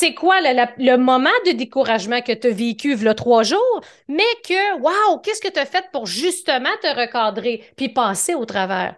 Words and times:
c'est 0.00 0.14
quoi 0.14 0.40
le, 0.40 0.96
moment 0.96 1.28
de 1.44 1.52
découragement 1.52 2.22
que 2.22 2.32
tu 2.32 2.46
as 2.46 2.52
vécu 2.52 2.96
le 2.96 3.14
trois 3.14 3.42
jours, 3.42 3.80
mais 4.08 4.22
que, 4.48 4.80
wow, 4.80 5.18
qu'est-ce 5.18 5.42
que 5.42 5.52
tu 5.52 5.60
as 5.60 5.66
fait 5.66 5.84
pour 5.92 6.06
justement 6.06 6.70
te 6.80 6.88
recadrer 6.98 7.62
puis 7.76 7.90
passer 7.90 8.34
au 8.34 8.46
travers? 8.46 8.94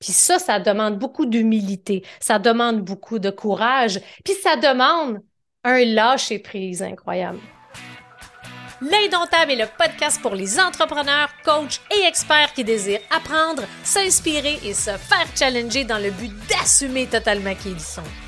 Puis 0.00 0.12
ça, 0.12 0.38
ça 0.38 0.58
demande 0.58 0.98
beaucoup 0.98 1.26
d'humilité, 1.26 2.02
ça 2.18 2.38
demande 2.38 2.80
beaucoup 2.80 3.18
de 3.18 3.28
courage, 3.28 4.00
puis 4.24 4.32
ça 4.42 4.56
demande 4.56 5.18
un 5.64 5.84
lâcher-prise 5.84 6.82
incroyable. 6.82 7.40
L'Indomptable 8.80 9.52
est 9.52 9.56
le 9.56 9.66
podcast 9.76 10.22
pour 10.22 10.34
les 10.34 10.58
entrepreneurs, 10.58 11.28
coachs 11.44 11.80
et 11.94 12.06
experts 12.06 12.54
qui 12.54 12.64
désirent 12.64 13.00
apprendre, 13.10 13.64
s'inspirer 13.82 14.58
et 14.64 14.72
se 14.72 14.92
faire 14.92 15.26
challenger 15.36 15.84
dans 15.84 15.98
le 15.98 16.10
but 16.10 16.32
d'assumer 16.48 17.06
totalement 17.06 17.54
qui 17.54 17.70
ils 17.70 17.80
sont. 17.80 18.27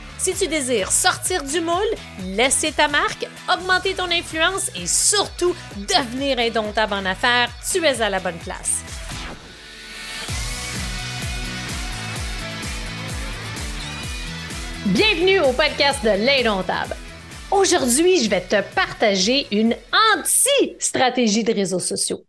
Si 0.23 0.35
tu 0.35 0.47
désires 0.47 0.91
sortir 0.91 1.41
du 1.41 1.61
moule, 1.61 1.95
laisser 2.23 2.71
ta 2.71 2.87
marque, 2.87 3.27
augmenter 3.51 3.95
ton 3.95 4.11
influence 4.11 4.69
et 4.75 4.85
surtout 4.85 5.55
devenir 5.75 6.37
indomptable 6.37 6.93
en 6.93 7.05
affaires, 7.05 7.49
tu 7.71 7.83
es 7.83 7.99
à 8.03 8.07
la 8.07 8.19
bonne 8.19 8.37
place. 8.37 8.83
Bienvenue 14.85 15.39
au 15.39 15.53
podcast 15.53 16.03
de 16.03 16.23
l'Indomptable. 16.23 16.95
Aujourd'hui, 17.49 18.23
je 18.23 18.29
vais 18.29 18.41
te 18.41 18.61
partager 18.75 19.47
une 19.51 19.75
anti-stratégie 20.15 21.43
de 21.43 21.51
réseaux 21.51 21.79
sociaux. 21.79 22.23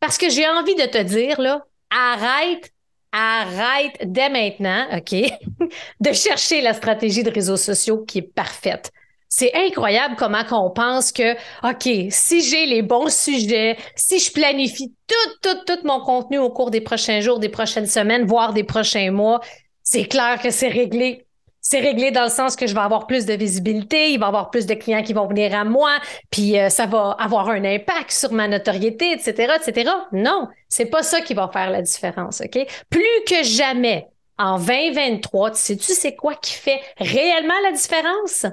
Parce 0.00 0.18
que 0.18 0.28
j'ai 0.28 0.46
envie 0.46 0.74
de 0.74 0.84
te 0.84 1.02
dire, 1.02 1.40
là, 1.40 1.64
arrête 1.88 2.70
arrête 3.12 3.96
dès 4.04 4.28
maintenant, 4.28 4.86
OK, 4.96 5.14
de 6.00 6.12
chercher 6.12 6.60
la 6.60 6.74
stratégie 6.74 7.22
de 7.22 7.30
réseaux 7.30 7.56
sociaux 7.56 8.04
qui 8.04 8.18
est 8.18 8.22
parfaite. 8.34 8.92
C'est 9.30 9.54
incroyable 9.54 10.16
comment 10.16 10.42
on 10.52 10.70
pense 10.70 11.12
que, 11.12 11.34
OK, 11.62 12.10
si 12.10 12.42
j'ai 12.42 12.64
les 12.64 12.82
bons 12.82 13.12
sujets, 13.14 13.76
si 13.94 14.18
je 14.18 14.32
planifie 14.32 14.94
tout, 15.06 15.30
tout, 15.42 15.64
tout 15.66 15.86
mon 15.86 16.00
contenu 16.00 16.38
au 16.38 16.50
cours 16.50 16.70
des 16.70 16.80
prochains 16.80 17.20
jours, 17.20 17.38
des 17.38 17.50
prochaines 17.50 17.86
semaines, 17.86 18.24
voire 18.24 18.54
des 18.54 18.64
prochains 18.64 19.10
mois, 19.10 19.40
c'est 19.82 20.06
clair 20.06 20.40
que 20.42 20.50
c'est 20.50 20.68
réglé 20.68 21.27
c'est 21.70 21.80
réglé 21.80 22.10
dans 22.10 22.24
le 22.24 22.30
sens 22.30 22.56
que 22.56 22.66
je 22.66 22.72
vais 22.72 22.80
avoir 22.80 23.06
plus 23.06 23.26
de 23.26 23.34
visibilité, 23.34 24.10
il 24.12 24.18
va 24.18 24.24
y 24.24 24.28
avoir 24.28 24.48
plus 24.48 24.64
de 24.64 24.72
clients 24.72 25.02
qui 25.02 25.12
vont 25.12 25.26
venir 25.26 25.54
à 25.54 25.64
moi, 25.64 25.98
puis 26.30 26.58
euh, 26.58 26.70
ça 26.70 26.86
va 26.86 27.14
avoir 27.18 27.50
un 27.50 27.62
impact 27.62 28.10
sur 28.10 28.32
ma 28.32 28.48
notoriété, 28.48 29.12
etc., 29.12 29.52
etc. 29.60 29.90
Non, 30.12 30.48
c'est 30.70 30.86
pas 30.86 31.02
ça 31.02 31.20
qui 31.20 31.34
va 31.34 31.50
faire 31.52 31.68
la 31.68 31.82
différence, 31.82 32.40
OK? 32.40 32.66
Plus 32.88 33.02
que 33.26 33.42
jamais, 33.42 34.08
en 34.38 34.58
2023, 34.58 35.50
tu 35.50 35.58
sais-tu 35.58 35.92
c'est 35.92 36.16
quoi 36.16 36.36
qui 36.36 36.54
fait 36.54 36.80
réellement 36.96 37.60
la 37.64 37.72
différence? 37.72 38.46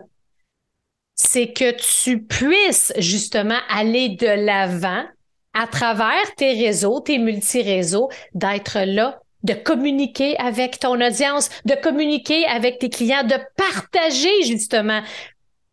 C'est 1.15 1.53
que 1.53 1.71
tu 1.71 2.21
puisses 2.21 2.91
justement 2.97 3.59
aller 3.69 4.09
de 4.09 4.27
l'avant 4.27 5.05
à 5.53 5.67
travers 5.67 6.35
tes 6.35 6.51
réseaux, 6.51 6.99
tes 6.99 7.17
multi-réseaux, 7.17 8.09
d'être 8.33 8.79
là 8.85 9.21
de 9.45 9.53
communiquer 9.53 10.37
avec 10.37 10.79
ton 10.79 10.99
audience, 10.99 11.49
de 11.65 11.75
communiquer 11.75 12.45
avec 12.47 12.79
tes 12.79 12.89
clients, 12.89 13.23
de 13.23 13.37
partager 13.55 14.43
justement 14.43 15.01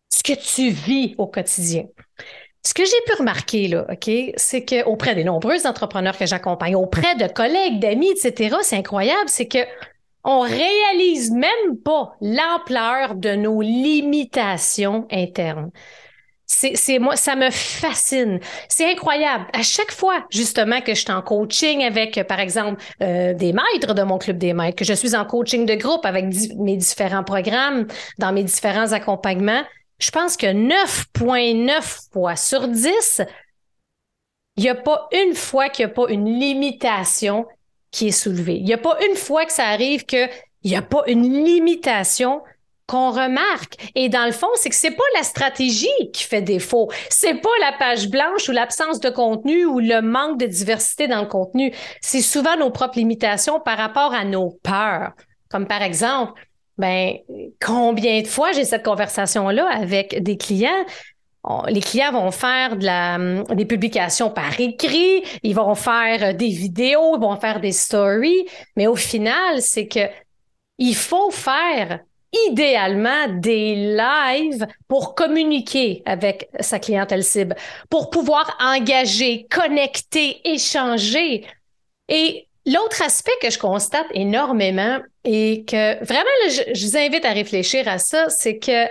ce 0.09 0.23
que 0.23 0.39
tu 0.39 0.69
vis 0.69 1.15
au 1.17 1.27
quotidien. 1.27 1.85
Ce 2.65 2.73
que 2.73 2.85
j'ai 2.85 3.01
pu 3.05 3.13
remarquer, 3.19 3.67
là, 3.67 3.85
OK, 3.91 4.09
c'est 4.37 4.63
qu'auprès 4.63 5.15
des 5.15 5.25
nombreux 5.25 5.67
entrepreneurs 5.67 6.17
que 6.17 6.25
j'accompagne, 6.25 6.75
auprès 6.75 7.15
de 7.15 7.27
collègues, 7.27 7.79
d'amis, 7.79 8.11
etc., 8.11 8.55
c'est 8.61 8.77
incroyable, 8.77 9.27
c'est 9.27 9.47
que 9.47 9.59
on 10.23 10.39
réalise 10.39 11.31
même 11.31 11.77
pas 11.83 12.15
l'ampleur 12.21 13.15
de 13.15 13.35
nos 13.35 13.61
limitations 13.61 15.05
internes. 15.11 15.71
C'est 16.45 16.99
moi, 16.99 17.15
ça 17.15 17.35
me 17.35 17.49
fascine. 17.49 18.39
C'est 18.67 18.91
incroyable. 18.91 19.45
À 19.53 19.63
chaque 19.63 19.91
fois, 19.91 20.25
justement, 20.29 20.81
que 20.81 20.93
je 20.93 21.01
suis 21.01 21.11
en 21.11 21.21
coaching 21.21 21.83
avec, 21.83 22.21
par 22.27 22.39
exemple, 22.39 22.83
euh, 23.01 23.33
des 23.33 23.53
maîtres 23.53 23.93
de 23.93 24.03
mon 24.03 24.17
club 24.17 24.37
des 24.37 24.53
maîtres, 24.53 24.75
que 24.75 24.85
je 24.85 24.93
suis 24.93 25.15
en 25.15 25.25
coaching 25.25 25.65
de 25.65 25.75
groupe 25.75 26.05
avec 26.05 26.25
mes 26.57 26.77
différents 26.77 27.23
programmes, 27.23 27.87
dans 28.19 28.33
mes 28.33 28.43
différents 28.43 28.91
accompagnements, 28.91 29.63
je 29.99 30.11
pense 30.11 30.35
que 30.35 30.47
9,9 30.47 32.09
fois 32.11 32.35
sur 32.35 32.67
10, 32.67 33.21
il 34.57 34.63
n'y 34.63 34.69
a 34.69 34.75
pas 34.75 35.07
une 35.13 35.33
fois 35.33 35.69
qu'il 35.69 35.85
n'y 35.85 35.91
a 35.91 35.93
pas 35.93 36.09
une 36.09 36.39
limitation 36.39 37.45
qui 37.91 38.07
est 38.07 38.11
soulevée. 38.11 38.57
Il 38.57 38.65
n'y 38.65 38.73
a 38.73 38.77
pas 38.77 38.97
une 39.07 39.15
fois 39.15 39.45
que 39.45 39.53
ça 39.53 39.67
arrive 39.67 40.05
qu'il 40.05 40.29
n'y 40.65 40.75
a 40.75 40.81
pas 40.81 41.03
une 41.07 41.45
limitation 41.45 42.41
qu'on 42.87 43.11
remarque. 43.11 43.91
Et 43.95 44.09
dans 44.09 44.25
le 44.25 44.31
fond, 44.31 44.47
c'est 44.55 44.69
que 44.69 44.75
c'est 44.75 44.91
pas 44.91 45.03
la 45.15 45.23
stratégie 45.23 45.87
qui 46.13 46.23
fait 46.23 46.41
défaut. 46.41 46.91
C'est 47.09 47.35
pas 47.35 47.49
la 47.61 47.73
page 47.77 48.09
blanche 48.09 48.49
ou 48.49 48.51
l'absence 48.51 48.99
de 48.99 49.09
contenu 49.09 49.65
ou 49.65 49.79
le 49.79 50.01
manque 50.01 50.39
de 50.39 50.45
diversité 50.45 51.07
dans 51.07 51.21
le 51.21 51.27
contenu. 51.27 51.73
C'est 52.01 52.21
souvent 52.21 52.57
nos 52.57 52.71
propres 52.71 52.97
limitations 52.97 53.59
par 53.59 53.77
rapport 53.77 54.13
à 54.13 54.25
nos 54.25 54.51
peurs. 54.63 55.13
Comme 55.49 55.67
par 55.67 55.81
exemple, 55.81 56.33
ben, 56.77 57.17
combien 57.61 58.21
de 58.21 58.27
fois 58.27 58.51
j'ai 58.51 58.65
cette 58.65 58.83
conversation-là 58.83 59.69
avec 59.71 60.21
des 60.21 60.37
clients? 60.37 60.85
les 61.67 61.81
clients 61.81 62.13
vont 62.13 62.31
faire 62.31 62.75
la, 62.79 63.17
des 63.53 63.65
publications 63.65 64.29
par 64.29 64.59
écrit, 64.59 65.23
ils 65.43 65.53
vont 65.53 65.75
faire 65.75 66.33
des 66.35 66.47
vidéos, 66.47 67.17
ils 67.17 67.21
vont 67.21 67.35
faire 67.35 67.59
des 67.59 67.73
stories, 67.73 68.45
mais 68.77 68.87
au 68.87 68.95
final, 68.95 69.61
c'est 69.61 69.87
que 69.87 70.07
il 70.77 70.95
faut 70.95 71.31
faire 71.31 71.99
idéalement 72.47 73.27
des 73.29 73.95
lives 73.95 74.67
pour 74.87 75.15
communiquer 75.15 76.01
avec 76.05 76.49
sa 76.59 76.79
clientèle 76.79 77.23
cible, 77.23 77.55
pour 77.89 78.09
pouvoir 78.09 78.57
engager, 78.59 79.47
connecter, 79.49 80.41
échanger. 80.47 81.45
Et 82.09 82.47
l'autre 82.65 83.01
aspect 83.01 83.31
que 83.41 83.49
je 83.49 83.59
constate 83.59 84.07
énormément 84.13 84.99
et 85.23 85.63
que 85.65 86.03
vraiment, 86.03 86.29
je, 86.49 86.73
je 86.73 86.87
vous 86.87 86.97
invite 86.97 87.25
à 87.25 87.31
réfléchir 87.31 87.87
à 87.87 87.97
ça, 87.97 88.29
c'est 88.29 88.57
que 88.57 88.87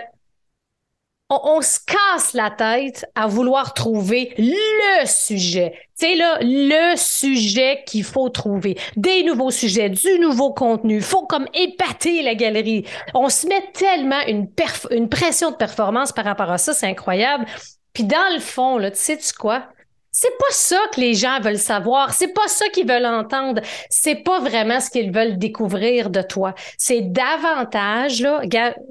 on, 1.43 1.61
se 1.61 1.79
casse 1.85 2.33
la 2.33 2.49
tête 2.49 3.05
à 3.15 3.27
vouloir 3.27 3.73
trouver 3.73 4.33
le 4.37 5.05
sujet. 5.05 5.73
C'est 5.95 6.15
là 6.15 6.37
le 6.41 6.95
sujet 6.95 7.83
qu'il 7.85 8.03
faut 8.03 8.29
trouver. 8.29 8.77
Des 8.95 9.23
nouveaux 9.23 9.51
sujets, 9.51 9.89
du 9.89 10.19
nouveau 10.19 10.53
contenu. 10.53 11.01
Faut 11.01 11.25
comme 11.25 11.47
épater 11.53 12.21
la 12.21 12.35
galerie. 12.35 12.85
On 13.13 13.29
se 13.29 13.47
met 13.47 13.71
tellement 13.73 14.21
une, 14.27 14.47
une 14.91 15.09
pression 15.09 15.51
de 15.51 15.55
performance 15.55 16.11
par 16.11 16.25
rapport 16.25 16.51
à 16.51 16.57
ça, 16.57 16.73
c'est 16.73 16.87
incroyable. 16.87 17.45
Puis 17.93 18.03
dans 18.03 18.33
le 18.33 18.39
fond, 18.39 18.77
là, 18.77 18.91
tu 18.91 18.97
sais 18.97 19.17
tu 19.17 19.33
quoi? 19.33 19.63
C'est 20.11 20.37
pas 20.37 20.51
ça 20.51 20.77
que 20.93 21.01
les 21.01 21.15
gens 21.15 21.39
veulent 21.39 21.57
savoir. 21.57 22.13
C'est 22.13 22.33
pas 22.33 22.47
ça 22.47 22.69
qu'ils 22.69 22.87
veulent 22.87 23.05
entendre. 23.05 23.61
C'est 23.89 24.15
pas 24.23 24.39
vraiment 24.39 24.79
ce 24.79 24.91
qu'ils 24.91 25.11
veulent 25.11 25.39
découvrir 25.39 26.11
de 26.11 26.21
toi. 26.21 26.53
C'est 26.77 27.01
davantage, 27.01 28.21
là, 28.21 28.41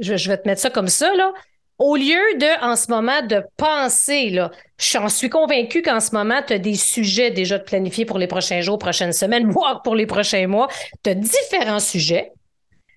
je, 0.01 0.17
je 0.17 0.29
vais 0.29 0.37
te 0.37 0.49
mettre 0.49 0.61
ça 0.61 0.71
comme 0.71 0.89
ça, 0.89 1.15
là 1.15 1.33
au 1.79 1.97
lieu 1.97 2.21
de, 2.39 2.65
en 2.65 2.77
ce 2.77 2.91
moment, 2.91 3.23
de 3.23 3.43
penser, 3.57 4.31
là, 4.31 4.51
j'en 4.79 5.09
suis 5.09 5.31
convaincue 5.31 5.83
qu'en 5.83 6.01
ce 6.01 6.13
moment, 6.13 6.41
tu 6.47 6.53
as 6.53 6.59
des 6.59 6.75
sujets 6.75 7.31
déjà 7.31 7.59
de 7.59 7.65
planifier 7.65 8.05
pour 8.05 8.19
les 8.19 8.27
prochains 8.27 8.61
jours, 8.61 8.79
prochaines 8.79 9.13
semaines, 9.13 9.51
voire 9.51 9.83
pour 9.83 9.95
les 9.95 10.07
prochains 10.07 10.47
mois. 10.47 10.69
Tu 11.03 11.11
as 11.11 11.15
différents 11.15 11.81
sujets. 11.81 12.33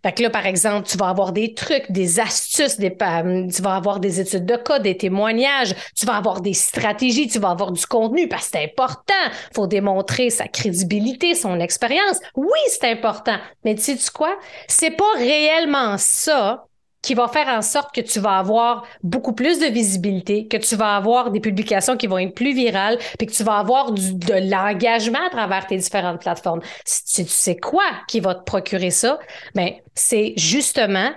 Fait 0.06 0.12
que 0.12 0.22
là, 0.22 0.30
par 0.30 0.45
exemple, 0.45 0.88
tu 0.88 0.98
vas 0.98 1.10
avoir 1.10 1.31
des 1.31 1.56
trucs, 1.56 1.89
des 1.89 2.19
astuces, 2.19 2.77
des, 2.77 2.95
tu 2.95 3.62
vas 3.63 3.75
avoir 3.75 4.00
des 4.00 4.19
études 4.19 4.45
de 4.45 4.56
cas, 4.56 4.78
des 4.78 4.95
témoignages, 4.95 5.74
tu 5.98 6.06
vas 6.06 6.18
avoir 6.18 6.42
des 6.42 6.54
stratégies, 6.54 7.28
tu 7.28 7.39
vas 7.39 7.50
avoir 7.50 7.71
du 7.71 7.83
contenu 7.88 8.28
parce 8.28 8.44
que 8.44 8.50
c'est 8.54 8.66
important. 8.66 9.13
Faut 9.56 9.66
démontrer 9.66 10.30
sa 10.30 10.48
crédibilité, 10.48 11.33
son 11.33 11.60
expérience. 11.60 12.19
Oui, 12.36 12.60
c'est 12.68 12.88
important. 12.88 13.38
Mais 13.63 13.74
tu 13.74 13.98
sais 13.98 14.12
quoi? 14.13 14.38
C'est 14.68 14.92
pas 14.92 15.12
réellement 15.18 15.98
ça 15.98 16.68
qui 17.06 17.13
va 17.13 17.28
faire 17.28 17.48
en 17.48 17.62
sorte 17.62 17.94
que 17.94 18.02
tu 18.02 18.19
vas 18.19 18.40
avoir 18.40 18.84
beaucoup 19.04 19.34
plus 19.34 19.60
de 19.60 19.68
visibilité, 19.68 20.48
que 20.48 20.57
tu 20.57 20.75
vas 20.75 20.96
avoir 20.96 21.30
des 21.30 21.40
publications 21.40 21.98
qui 21.98 22.07
vont 22.07 22.18
être 22.18 22.34
plus 22.34 22.56
virales, 22.56 22.98
puis 23.19 23.28
que 23.28 23.31
tu 23.31 23.44
vas 23.44 23.60
avoir 23.60 23.92
de 23.92 24.50
l'engagement 24.50 25.24
à 25.28 25.30
travers 25.30 25.68
tes 25.68 25.78
différentes 25.78 26.19
plateformes. 26.19 26.62
Tu 26.62 27.25
sais 27.28 27.57
quoi 27.57 27.84
qui 28.07 28.19
va 28.19 28.34
te 28.34 28.44
procurer 28.44 28.90
ça, 28.90 29.19
ben 29.54 29.69
c'est 29.94 30.34
justement 30.36 31.12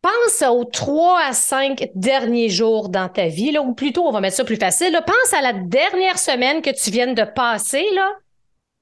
pense 0.00 0.42
aux 0.48 0.64
trois 0.64 1.20
à 1.20 1.32
cinq 1.34 1.90
derniers 1.94 2.48
jours 2.48 2.88
dans 2.88 3.10
ta 3.10 3.26
vie, 3.26 3.58
ou 3.58 3.74
plutôt, 3.74 4.06
on 4.06 4.12
va 4.12 4.20
mettre 4.20 4.36
ça 4.36 4.44
plus 4.44 4.56
facile, 4.56 4.98
pense 5.04 5.34
à 5.34 5.42
la 5.42 5.52
dernière 5.52 6.18
semaine 6.18 6.62
que 6.62 6.70
tu 6.70 6.90
viens 6.90 7.12
de 7.12 7.24
passer, 7.24 7.84
là, 7.94 8.08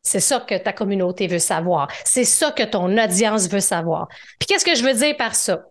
C'est 0.05 0.21
ça 0.21 0.39
que 0.41 0.56
ta 0.56 0.73
communauté 0.73 1.27
veut 1.27 1.39
savoir. 1.39 1.89
C'est 2.05 2.25
ça 2.25 2.53
que 2.53 2.62
ton 2.62 2.97
audience 2.97 3.49
veut 3.49 3.61
savoir. 3.61 4.06
Puis 4.39 4.47
qu'est-ce 4.47 4.65
que 4.65 4.75
je 4.75 4.85
veux 4.85 4.93
dire 4.93 5.17
par 5.17 5.35
ça? 5.35 5.62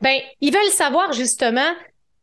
Ben, 0.00 0.18
ils 0.40 0.52
veulent 0.52 0.72
savoir 0.72 1.12
justement 1.12 1.70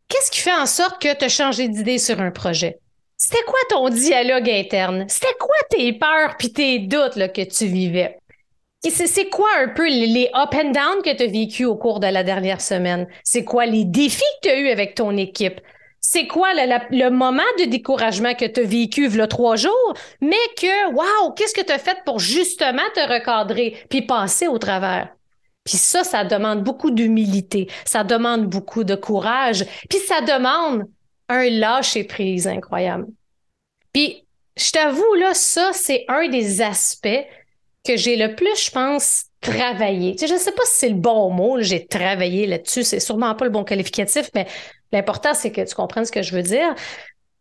qu'est-ce 0.08 0.32
qui 0.32 0.40
fait 0.40 0.54
en 0.54 0.66
sorte 0.66 1.02
que 1.02 1.16
tu 1.16 1.26
as 1.26 1.30
changé 1.30 1.70
d'idée 1.70 2.00
sur 2.00 2.20
un 2.20 2.32
projet? 2.32 2.80
C'était 3.18 3.44
quoi 3.44 3.60
ton 3.70 3.90
dialogue 3.90 4.50
interne? 4.50 5.06
C'était 5.08 5.36
quoi 5.40 5.56
tes 5.70 5.94
peurs 5.94 6.38
puis 6.38 6.52
tes 6.52 6.80
doutes 6.80 7.32
que 7.34 7.44
tu 7.44 7.68
vivais? 7.68 8.18
Et 8.84 8.90
c'est 8.92 9.30
quoi 9.30 9.50
un 9.60 9.68
peu 9.68 9.88
les 9.88 10.32
up 10.34 10.56
and 10.56 10.72
down 10.72 11.02
que 11.04 11.14
tu 11.14 11.24
as 11.24 11.28
vécu 11.28 11.66
au 11.66 11.76
cours 11.76 12.00
de 12.00 12.08
la 12.08 12.24
dernière 12.24 12.62
semaine? 12.62 13.08
C'est 13.24 13.44
quoi 13.44 13.66
les 13.66 13.84
défis 13.84 14.24
que 14.42 14.48
tu 14.48 14.50
as 14.50 14.58
eu 14.58 14.70
avec 14.70 14.96
ton 14.96 15.18
équipe? 15.18 15.60
C'est 16.02 16.28
quoi 16.28 16.54
le, 16.54 17.10
moment 17.10 17.42
de 17.60 17.66
découragement 17.66 18.34
que 18.34 18.46
tu 18.46 18.62
as 18.62 18.64
vécu 18.64 19.10
le 19.10 19.28
trois 19.28 19.56
jours, 19.56 19.94
mais 20.22 20.36
que, 20.58 20.94
wow, 20.94 21.32
qu'est-ce 21.34 21.54
que 21.54 21.66
tu 21.66 21.74
as 21.74 21.80
fait 21.80 21.98
pour 22.06 22.20
justement 22.20 22.82
te 22.96 23.02
recadrer 23.02 23.78
puis 23.90 24.02
passer 24.02 24.48
au 24.48 24.58
travers? 24.58 25.10
Puis 25.66 25.78
ça, 25.78 26.04
ça 26.04 26.24
demande 26.24 26.64
beaucoup 26.64 26.90
d'humilité, 26.90 27.68
ça 27.86 28.04
demande 28.04 28.46
beaucoup 28.48 28.84
de 28.84 28.96
courage, 28.96 29.66
puis 29.90 30.00
ça 30.00 30.22
demande 30.22 30.86
un 31.28 31.50
lâcher-prise 31.50 32.48
incroyable. 32.48 33.08
Puis 33.94 34.26
je 34.58 34.72
t'avoue, 34.72 35.14
là, 35.16 35.34
ça, 35.34 35.72
c'est 35.74 36.06
un 36.08 36.28
des 36.28 36.62
aspects 36.62 37.26
que 37.86 37.98
j'ai 37.98 38.16
le 38.16 38.36
plus, 38.36 38.66
je 38.66 38.72
pense, 38.72 39.26
travaillé. 39.42 40.16
Tu 40.16 40.28
je 40.28 40.34
ne 40.34 40.40
sais 40.40 40.52
pas 40.52 40.64
si 40.66 40.76
c'est 40.76 40.90
le 40.90 40.96
bon 40.96 41.30
mot, 41.30 41.62
j'ai 41.62 41.86
travaillé 41.86 42.46
là-dessus, 42.46 42.84
c'est 42.84 43.00
sûrement 43.00 43.36
pas 43.36 43.46
le 43.46 43.52
bon 43.52 43.64
qualificatif, 43.64 44.30
mais 44.36 44.48
l'important, 44.92 45.34
c'est 45.34 45.52
que 45.52 45.62
tu 45.62 45.76
comprennes 45.76 46.06
ce 46.06 46.12
que 46.12 46.22
je 46.22 46.36
veux 46.36 46.44
dire. 46.44 46.76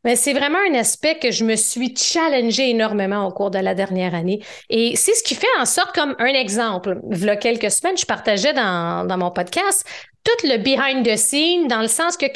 Mais 0.04 0.14
c'est 0.14 0.32
vraiment 0.32 0.58
un 0.70 0.74
aspect 0.74 1.18
que 1.18 1.32
je 1.32 1.44
me 1.44 1.56
suis 1.56 1.94
challengé 1.96 2.70
énormément 2.70 3.26
au 3.26 3.32
cours 3.32 3.50
de 3.50 3.58
la 3.58 3.74
dernière 3.74 4.14
année. 4.14 4.40
Et 4.70 4.94
c'est 4.96 5.14
ce 5.14 5.22
qui 5.24 5.34
fait 5.34 5.46
en 5.60 5.64
sorte, 5.64 5.94
comme 5.94 6.14
un 6.18 6.26
exemple, 6.26 7.00
il 7.10 7.24
y 7.24 7.28
a 7.28 7.36
quelques 7.36 7.70
semaines, 7.70 7.98
je 7.98 8.06
partageais 8.06 8.52
dans, 8.52 9.06
dans 9.06 9.18
mon 9.18 9.30
podcast 9.30 9.84
tout 10.24 10.46
le 10.46 10.58
behind 10.58 11.06
the 11.06 11.16
scene, 11.16 11.68
dans 11.68 11.80
le 11.80 11.88
sens 11.88 12.16
que 12.16 12.26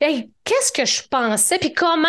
qu'est-ce 0.00 0.72
que 0.72 0.84
je 0.84 1.02
pensais, 1.08 1.58
puis 1.58 1.72
comment 1.72 2.08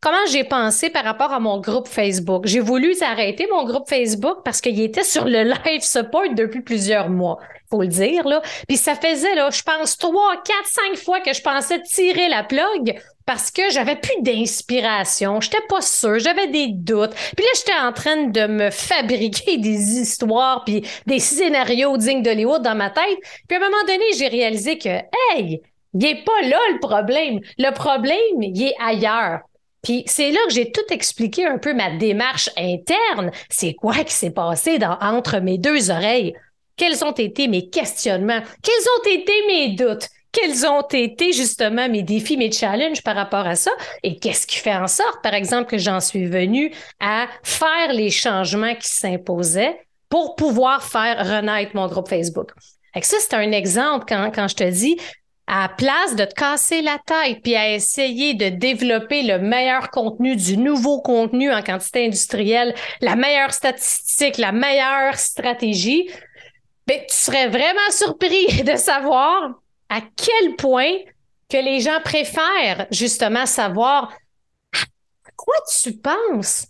comment 0.00 0.26
j'ai 0.30 0.44
pensé 0.44 0.90
par 0.90 1.04
rapport 1.04 1.32
à 1.32 1.40
mon 1.40 1.58
groupe 1.60 1.88
Facebook? 1.88 2.46
J'ai 2.46 2.60
voulu 2.60 2.94
arrêter 3.00 3.48
mon 3.50 3.64
groupe 3.64 3.88
Facebook 3.88 4.38
parce 4.44 4.60
qu'il 4.60 4.78
était 4.80 5.02
sur 5.02 5.24
le 5.24 5.42
live 5.64 5.80
support 5.80 6.34
depuis 6.34 6.60
plusieurs 6.60 7.08
mois, 7.08 7.38
faut 7.74 7.82
le 7.82 7.88
dire 7.88 8.26
là. 8.26 8.42
Puis 8.68 8.76
ça 8.76 8.94
faisait 8.94 9.34
là, 9.34 9.50
je 9.50 9.62
pense 9.62 9.98
trois, 9.98 10.36
quatre, 10.44 10.66
cinq 10.66 10.96
fois 10.96 11.20
que 11.20 11.32
je 11.32 11.42
pensais 11.42 11.80
tirer 11.82 12.28
la 12.28 12.44
plug 12.44 12.98
parce 13.26 13.50
que 13.50 13.70
j'avais 13.70 13.96
plus 13.96 14.20
d'inspiration, 14.20 15.40
j'étais 15.40 15.62
pas 15.68 15.80
sûre, 15.80 16.18
j'avais 16.18 16.46
des 16.48 16.68
doutes. 16.68 17.14
Puis 17.36 17.44
là, 17.44 17.50
j'étais 17.56 17.78
en 17.82 17.92
train 17.92 18.24
de 18.24 18.46
me 18.46 18.70
fabriquer 18.70 19.56
des 19.58 19.98
histoires 19.98 20.62
puis 20.64 20.86
des 21.06 21.18
scénarios 21.20 21.96
dignes 21.96 22.22
d'Hollywood 22.22 22.62
dans 22.62 22.74
ma 22.74 22.90
tête. 22.90 23.18
Puis 23.48 23.56
à 23.56 23.60
un 23.60 23.64
moment 23.64 23.82
donné, 23.86 24.04
j'ai 24.16 24.28
réalisé 24.28 24.78
que 24.78 24.88
hey, 24.88 25.62
il 25.94 26.00
n'est 26.00 26.22
pas 26.22 26.42
là 26.42 26.58
le 26.72 26.80
problème. 26.80 27.40
Le 27.58 27.70
problème, 27.72 28.42
il 28.42 28.62
est 28.62 28.74
ailleurs. 28.80 29.40
Puis 29.82 30.02
c'est 30.06 30.30
là 30.30 30.40
que 30.48 30.54
j'ai 30.54 30.70
tout 30.70 30.86
expliqué 30.90 31.46
un 31.46 31.58
peu 31.58 31.74
ma 31.74 31.90
démarche 31.90 32.50
interne. 32.56 33.30
C'est 33.48 33.74
quoi 33.74 34.02
qui 34.04 34.14
s'est 34.14 34.30
passé 34.30 34.78
dans, 34.78 34.98
entre 35.00 35.38
mes 35.40 35.58
deux 35.58 35.90
oreilles? 35.90 36.34
Quels 36.76 37.04
ont 37.04 37.12
été 37.12 37.48
mes 37.48 37.68
questionnements? 37.68 38.40
Quels 38.62 38.74
ont 38.96 39.20
été 39.20 39.32
mes 39.46 39.68
doutes? 39.74 40.08
Quels 40.32 40.66
ont 40.66 40.82
été 40.82 41.32
justement 41.32 41.88
mes 41.88 42.02
défis, 42.02 42.36
mes 42.36 42.50
challenges 42.50 43.02
par 43.02 43.14
rapport 43.14 43.46
à 43.46 43.54
ça? 43.54 43.70
Et 44.02 44.18
qu'est-ce 44.18 44.46
qui 44.46 44.58
fait 44.58 44.74
en 44.74 44.88
sorte, 44.88 45.22
par 45.22 45.34
exemple, 45.34 45.70
que 45.70 45.78
j'en 45.78 46.00
suis 46.00 46.26
venue 46.26 46.72
à 46.98 47.28
faire 47.44 47.92
les 47.92 48.10
changements 48.10 48.74
qui 48.74 48.88
s'imposaient 48.88 49.78
pour 50.08 50.34
pouvoir 50.34 50.82
faire 50.82 51.18
renaître 51.18 51.76
mon 51.76 51.86
groupe 51.86 52.08
Facebook? 52.08 52.50
Et 52.96 53.02
ça, 53.02 53.16
c'est 53.20 53.34
un 53.34 53.52
exemple 53.52 54.06
quand, 54.08 54.32
quand 54.34 54.48
je 54.48 54.56
te 54.56 54.68
dis, 54.68 54.96
à 55.46 55.68
place 55.68 56.16
de 56.16 56.24
te 56.24 56.34
casser 56.34 56.80
la 56.82 56.98
tête 57.06 57.40
puis 57.42 57.54
à 57.54 57.72
essayer 57.72 58.34
de 58.34 58.48
développer 58.48 59.22
le 59.22 59.38
meilleur 59.38 59.90
contenu 59.90 60.36
du 60.36 60.56
nouveau 60.56 61.00
contenu 61.00 61.52
en 61.52 61.62
quantité 61.62 62.06
industrielle, 62.06 62.74
la 63.00 63.14
meilleure 63.14 63.52
statistique, 63.52 64.38
la 64.38 64.52
meilleure 64.52 65.16
stratégie, 65.18 66.08
ben, 66.86 67.00
tu 67.08 67.14
serais 67.14 67.48
vraiment 67.48 67.90
surpris 67.90 68.62
de 68.64 68.76
savoir 68.76 69.54
à 69.88 70.00
quel 70.00 70.56
point 70.56 70.92
que 71.48 71.56
les 71.56 71.80
gens 71.80 72.00
préfèrent 72.02 72.86
justement 72.90 73.46
savoir 73.46 74.12
à 74.74 75.30
quoi 75.36 75.54
tu 75.82 75.92
penses. 75.94 76.66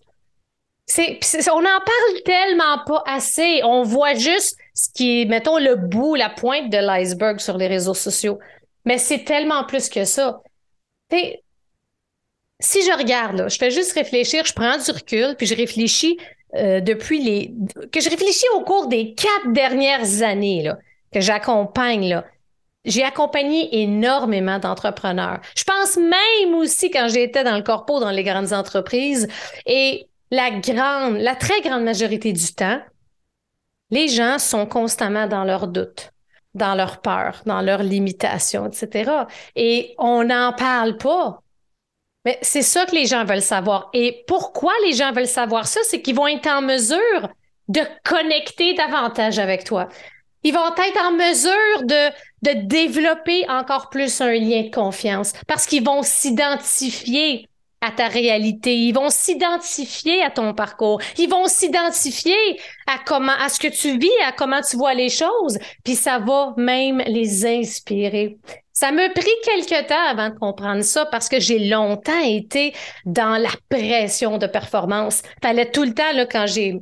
C'est, 0.87 1.19
on 1.51 1.63
n'en 1.63 1.81
parle 1.81 2.23
tellement 2.25 2.85
pas 2.85 3.03
assez. 3.07 3.63
On 3.65 3.83
voit 3.83 4.15
juste 4.15 4.59
ce 4.75 4.91
qui 4.93 5.23
est, 5.23 5.25
mettons, 5.25 5.59
le 5.59 5.77
bout, 5.77 6.15
la 6.15 6.29
pointe 6.29 6.71
de 6.71 6.77
l'iceberg 6.77 7.41
sur 7.41 7.57
les 7.57 7.67
réseaux 7.67 7.95
sociaux. 7.95 8.39
Mais 8.85 8.99
c'est 8.99 9.25
tellement 9.25 9.65
plus 9.65 9.89
que 9.89 10.05
ça. 10.05 10.43
si 11.11 12.83
je 12.83 12.99
regarde, 12.99 13.37
là, 13.39 13.49
je 13.49 13.57
fais 13.57 13.71
juste 13.71 13.93
réfléchir, 13.93 14.45
je 14.45 14.53
prends 14.53 14.77
du 14.77 14.91
recul, 14.91 15.35
puis 15.37 15.47
je 15.47 15.55
réfléchis 15.55 16.19
euh, 16.57 16.81
depuis 16.81 17.23
les. 17.23 17.55
que 17.91 18.01
je 18.01 18.09
réfléchis 18.11 18.47
au 18.57 18.61
cours 18.61 18.89
des 18.89 19.15
quatre 19.15 19.53
dernières 19.53 20.23
années 20.23 20.63
là, 20.63 20.79
que 21.13 21.21
j'accompagne. 21.21 22.09
Là. 22.09 22.25
J'ai 22.85 23.03
accompagné 23.03 23.83
énormément 23.83 24.59
d'entrepreneurs. 24.59 25.41
Je 25.57 25.65
pense 25.65 25.97
même 25.97 26.55
aussi 26.55 26.91
quand 26.91 27.09
j'étais 27.09 27.45
dans 27.45 27.57
le 27.57 27.63
corpo, 27.63 27.99
dans 27.99 28.11
les 28.11 28.25
grandes 28.25 28.53
entreprises, 28.53 29.27
et 29.65 30.07
la 30.31 30.51
grande, 30.51 31.19
la 31.19 31.35
très 31.35 31.61
grande 31.63 31.85
majorité 31.85 32.33
du 32.33 32.55
temps, 32.55 32.81
les 33.91 34.09
gens 34.09 34.39
sont 34.39 34.67
constamment 34.67 35.27
dans 35.27 35.45
leurs 35.45 35.69
doutes 35.69 36.11
dans 36.55 36.75
leur 36.75 37.01
peur, 37.01 37.43
dans 37.47 37.61
leurs 37.61 37.83
limitations, 37.83 38.67
etc. 38.67 39.11
Et 39.57 39.95
on 39.99 40.25
n'en 40.25 40.53
parle 40.53 40.97
pas. 40.97 41.43
Mais 42.25 42.39
c'est 42.43 42.63
ça 42.63 42.87
que 42.87 42.95
les 42.95 43.07
gens 43.07 43.25
veulent 43.25 43.43
savoir. 43.43 43.91
Et 43.93 44.25
pourquoi 44.27 44.73
les 44.85 44.93
gens 44.95 45.13
veulent 45.13 45.27
savoir 45.27 45.67
ça? 45.67 45.81
C'est 45.85 46.01
qu'ils 46.01 46.15
vont 46.15 46.27
être 46.27 46.47
en 46.47 46.63
mesure 46.63 47.29
de 47.69 47.81
connecter 48.05 48.75
davantage 48.75 49.39
avec 49.39 49.65
toi. 49.65 49.89
Ils 50.43 50.53
vont 50.53 50.75
être 50.77 51.01
en 51.03 51.13
mesure 51.13 51.83
de, 51.83 52.11
de 52.43 52.67
développer 52.67 53.49
encore 53.49 53.89
plus 53.89 54.21
un 54.21 54.33
lien 54.35 54.63
de 54.63 54.75
confiance 54.75 55.33
parce 55.47 55.67
qu'ils 55.67 55.85
vont 55.85 56.03
s'identifier 56.03 57.49
à 57.81 57.91
ta 57.91 58.09
réalité. 58.09 58.77
Ils 58.77 58.93
vont 58.93 59.11
s'identifier 59.11 60.23
à 60.23 60.31
ton 60.31 60.55
parcours. 60.55 61.01
Ils 61.19 61.29
vont 61.29 61.47
s'identifier 61.47 62.59
à 62.87 62.99
comment, 63.05 63.33
à 63.33 63.49
ce 63.49 63.59
que 63.59 63.69
tu 63.69 63.99
vis, 63.99 64.11
à 64.27 64.33
comment 64.33 64.61
tu 64.63 64.77
vois 64.77 64.95
les 64.95 65.11
choses. 65.11 65.59
Puis 65.85 65.95
ça 65.95 66.19
va 66.19 66.55
même 66.57 67.03
les 67.07 67.45
inspirer. 67.45 68.39
Ça 68.75 68.91
m'a 68.91 69.09
pris 69.09 69.31
quelque 69.45 69.87
temps 69.87 70.09
avant 70.11 70.31
de 70.31 70.39
comprendre 70.39 70.83
ça 70.83 71.07
parce 71.07 71.29
que 71.29 71.39
j'ai 71.39 71.61
longtemps 71.69 72.25
été 72.25 72.75
dans 73.07 73.41
la 73.41 73.51
pression 73.69 74.37
de 74.37 74.49
performance. 74.49 75.23
Fallait 75.41 75.71
tout 75.71 75.85
le 75.85 75.95
temps, 75.95 76.13
là, 76.13 76.27
quand 76.27 76.47
j'ai 76.47 76.81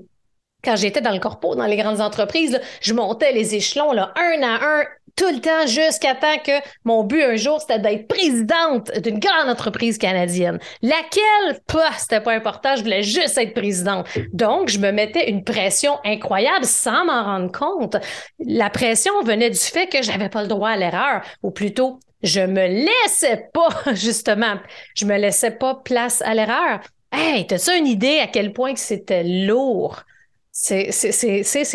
quand 0.64 0.76
j'étais 0.76 1.00
dans 1.00 1.10
le 1.10 1.18
corpo, 1.18 1.54
dans 1.56 1.66
les 1.66 1.76
grandes 1.76 2.00
entreprises, 2.00 2.60
je 2.80 2.94
montais 2.94 3.32
les 3.32 3.56
échelons 3.56 3.92
là, 3.92 4.12
un 4.16 4.42
à 4.42 4.64
un, 4.64 4.84
tout 5.16 5.28
le 5.28 5.40
temps 5.40 5.66
jusqu'à 5.66 6.14
temps 6.14 6.38
que 6.44 6.52
mon 6.84 7.04
but 7.04 7.22
un 7.22 7.36
jour, 7.36 7.60
c'était 7.60 7.78
d'être 7.78 8.08
présidente 8.08 8.90
d'une 9.00 9.18
grande 9.18 9.48
entreprise 9.48 9.98
canadienne. 9.98 10.58
Laquelle, 10.80 11.60
pas, 11.66 11.92
c'était 11.98 12.20
pas 12.20 12.32
important, 12.32 12.76
je 12.76 12.82
voulais 12.82 13.02
juste 13.02 13.36
être 13.38 13.54
présidente. 13.54 14.06
Donc, 14.32 14.68
je 14.68 14.78
me 14.78 14.90
mettais 14.90 15.30
une 15.30 15.44
pression 15.44 15.98
incroyable 16.04 16.64
sans 16.64 17.04
m'en 17.04 17.24
rendre 17.24 17.52
compte. 17.52 17.96
La 18.38 18.70
pression 18.70 19.12
venait 19.22 19.50
du 19.50 19.58
fait 19.58 19.86
que 19.86 20.02
j'avais 20.02 20.28
pas 20.28 20.42
le 20.42 20.48
droit 20.48 20.70
à 20.70 20.76
l'erreur, 20.76 21.22
ou 21.42 21.50
plutôt, 21.50 22.00
je 22.22 22.40
me 22.40 22.66
laissais 22.66 23.48
pas, 23.52 23.68
justement, 23.94 24.56
je 24.94 25.04
me 25.04 25.16
laissais 25.16 25.50
pas 25.50 25.74
place 25.84 26.22
à 26.22 26.34
l'erreur. 26.34 26.80
Hey, 27.12 27.46
t'as-tu 27.46 27.76
une 27.76 27.86
idée 27.86 28.20
à 28.20 28.26
quel 28.26 28.52
point 28.52 28.72
que 28.72 28.80
c'était 28.80 29.24
lourd? 29.24 30.02
C'est 30.50 30.90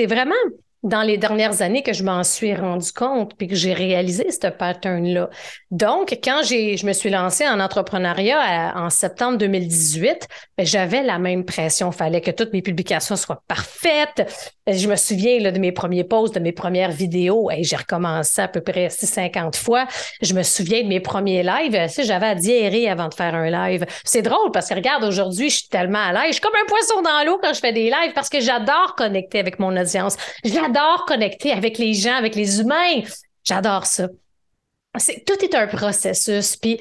vraiment 0.07 0.35
dans 0.87 1.03
les 1.03 1.17
dernières 1.17 1.61
années 1.61 1.83
que 1.83 1.93
je 1.93 2.03
m'en 2.03 2.23
suis 2.23 2.55
rendu 2.55 2.91
compte 2.91 3.35
puis 3.37 3.47
que 3.47 3.55
j'ai 3.55 3.73
réalisé 3.73 4.31
ce 4.31 4.47
pattern-là. 4.47 5.29
Donc, 5.69 6.17
quand 6.23 6.41
j'ai, 6.43 6.77
je 6.77 6.85
me 6.85 6.93
suis 6.93 7.09
lancée 7.09 7.47
en 7.47 7.59
entrepreneuriat 7.59 8.73
en 8.75 8.89
septembre 8.89 9.37
2018, 9.37 10.27
ben, 10.57 10.65
j'avais 10.65 11.03
la 11.03 11.19
même 11.19 11.43
pression. 11.43 11.91
Il 11.91 11.95
fallait 11.95 12.21
que 12.21 12.31
toutes 12.31 12.53
mes 12.53 12.61
publications 12.61 13.15
soient 13.15 13.43
parfaites. 13.47 14.55
Je 14.65 14.87
me 14.87 14.95
souviens 14.95 15.39
là, 15.39 15.51
de 15.51 15.59
mes 15.59 15.71
premiers 15.71 16.03
posts, 16.05 16.35
de 16.35 16.39
mes 16.39 16.53
premières 16.53 16.91
vidéos. 16.91 17.51
et 17.51 17.63
j'ai 17.63 17.75
recommencé 17.75 18.41
à 18.41 18.47
peu 18.47 18.61
près 18.61 18.89
50 18.89 19.55
fois. 19.55 19.87
Je 20.21 20.33
me 20.33 20.43
souviens 20.43 20.83
de 20.83 20.87
mes 20.87 20.99
premiers 20.99 21.43
lives. 21.43 21.77
J'avais 21.99 22.27
à 22.27 22.35
diérer 22.35 22.89
avant 22.89 23.09
de 23.09 23.13
faire 23.13 23.35
un 23.35 23.49
live. 23.49 23.85
C'est 24.05 24.21
drôle 24.21 24.51
parce 24.51 24.69
que 24.69 24.75
regarde, 24.75 25.03
aujourd'hui, 25.03 25.49
je 25.49 25.57
suis 25.57 25.67
tellement 25.67 25.99
à 25.99 26.13
l'aise. 26.13 26.27
Je 26.27 26.31
suis 26.33 26.41
comme 26.41 26.55
un 26.55 26.67
poisson 26.67 27.01
dans 27.01 27.25
l'eau 27.25 27.39
quand 27.41 27.53
je 27.53 27.59
fais 27.59 27.73
des 27.73 27.85
lives 27.85 28.13
parce 28.15 28.29
que 28.29 28.39
j'adore 28.39 28.95
connecter 28.95 29.39
avec 29.39 29.59
mon 29.59 29.75
audience. 29.75 30.15
J'adore 30.43 30.76
j'adore 30.77 31.05
connecter 31.05 31.51
avec 31.51 31.77
les 31.77 31.93
gens, 31.93 32.15
avec 32.15 32.35
les 32.35 32.59
humains. 32.59 33.01
J'adore 33.43 33.85
ça. 33.85 34.07
Tout 35.25 35.43
est 35.43 35.55
un 35.55 35.67
processus. 35.67 36.55
Puis 36.55 36.79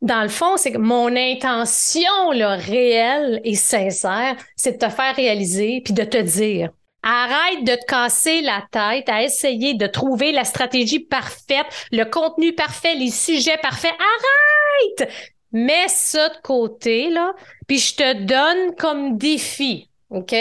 dans 0.00 0.22
le 0.22 0.28
fond, 0.28 0.56
c'est 0.56 0.72
que 0.72 0.78
mon 0.78 1.14
intention 1.16 2.32
là, 2.32 2.56
réelle 2.56 3.40
et 3.44 3.54
sincère, 3.54 4.36
c'est 4.56 4.72
de 4.72 4.86
te 4.86 4.90
faire 4.90 5.14
réaliser 5.14 5.80
puis 5.84 5.94
de 5.94 6.04
te 6.04 6.18
dire 6.18 6.70
Arrête 7.02 7.62
de 7.62 7.74
te 7.76 7.86
casser 7.86 8.42
la 8.42 8.64
tête 8.72 9.08
à 9.08 9.22
essayer 9.22 9.74
de 9.74 9.86
trouver 9.86 10.32
la 10.32 10.42
stratégie 10.42 10.98
parfaite, 10.98 11.66
le 11.92 12.04
contenu 12.04 12.52
parfait, 12.52 12.96
les 12.96 13.12
sujets 13.12 13.58
parfaits. 13.58 13.92
Arrête! 13.92 15.12
Mets 15.52 15.88
ça 15.88 16.28
de 16.30 16.38
côté, 16.42 17.08
là, 17.10 17.32
puis 17.68 17.78
je 17.78 17.94
te 17.94 18.12
donne 18.24 18.74
comme 18.74 19.16
défi, 19.16 19.88
OK? 20.10 20.34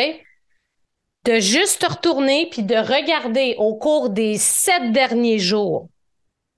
De 1.26 1.40
juste 1.40 1.82
te 1.82 1.92
retourner 1.92 2.48
puis 2.52 2.64
de 2.64 2.76
regarder 2.76 3.56
au 3.58 3.76
cours 3.76 4.10
des 4.10 4.38
sept 4.38 4.92
derniers 4.92 5.40
jours 5.40 5.88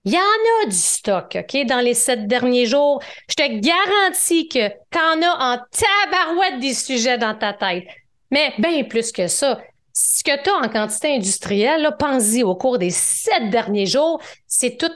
il 0.07 0.13
y 0.13 0.17
en 0.17 0.63
a 0.63 0.69
du 0.69 0.77
stock, 0.77 1.37
OK, 1.37 1.65
dans 1.65 1.81
les 1.81 1.93
sept 1.93 2.27
derniers 2.27 2.65
jours. 2.65 3.03
Je 3.29 3.35
te 3.35 3.59
garantis 3.59 4.47
que 4.47 4.69
t'en 4.89 5.21
as 5.21 5.55
en 5.55 5.59
tabarouette 5.69 6.61
des 6.61 6.73
sujets 6.73 7.17
dans 7.17 7.35
ta 7.35 7.51
tête. 7.51 7.83
Mais 8.31 8.53
bien 8.57 8.85
plus 8.85 9.11
que 9.11 9.27
ça, 9.27 9.59
ce 9.91 10.23
que 10.23 10.41
tu 10.41 10.49
en 10.49 10.69
quantité 10.69 11.13
industrielle, 11.13 11.93
pense-y 11.99 12.41
au 12.41 12.55
cours 12.55 12.77
des 12.77 12.89
sept 12.89 13.49
derniers 13.49 13.85
jours, 13.85 14.21
c'est 14.47 14.77
tout 14.77 14.91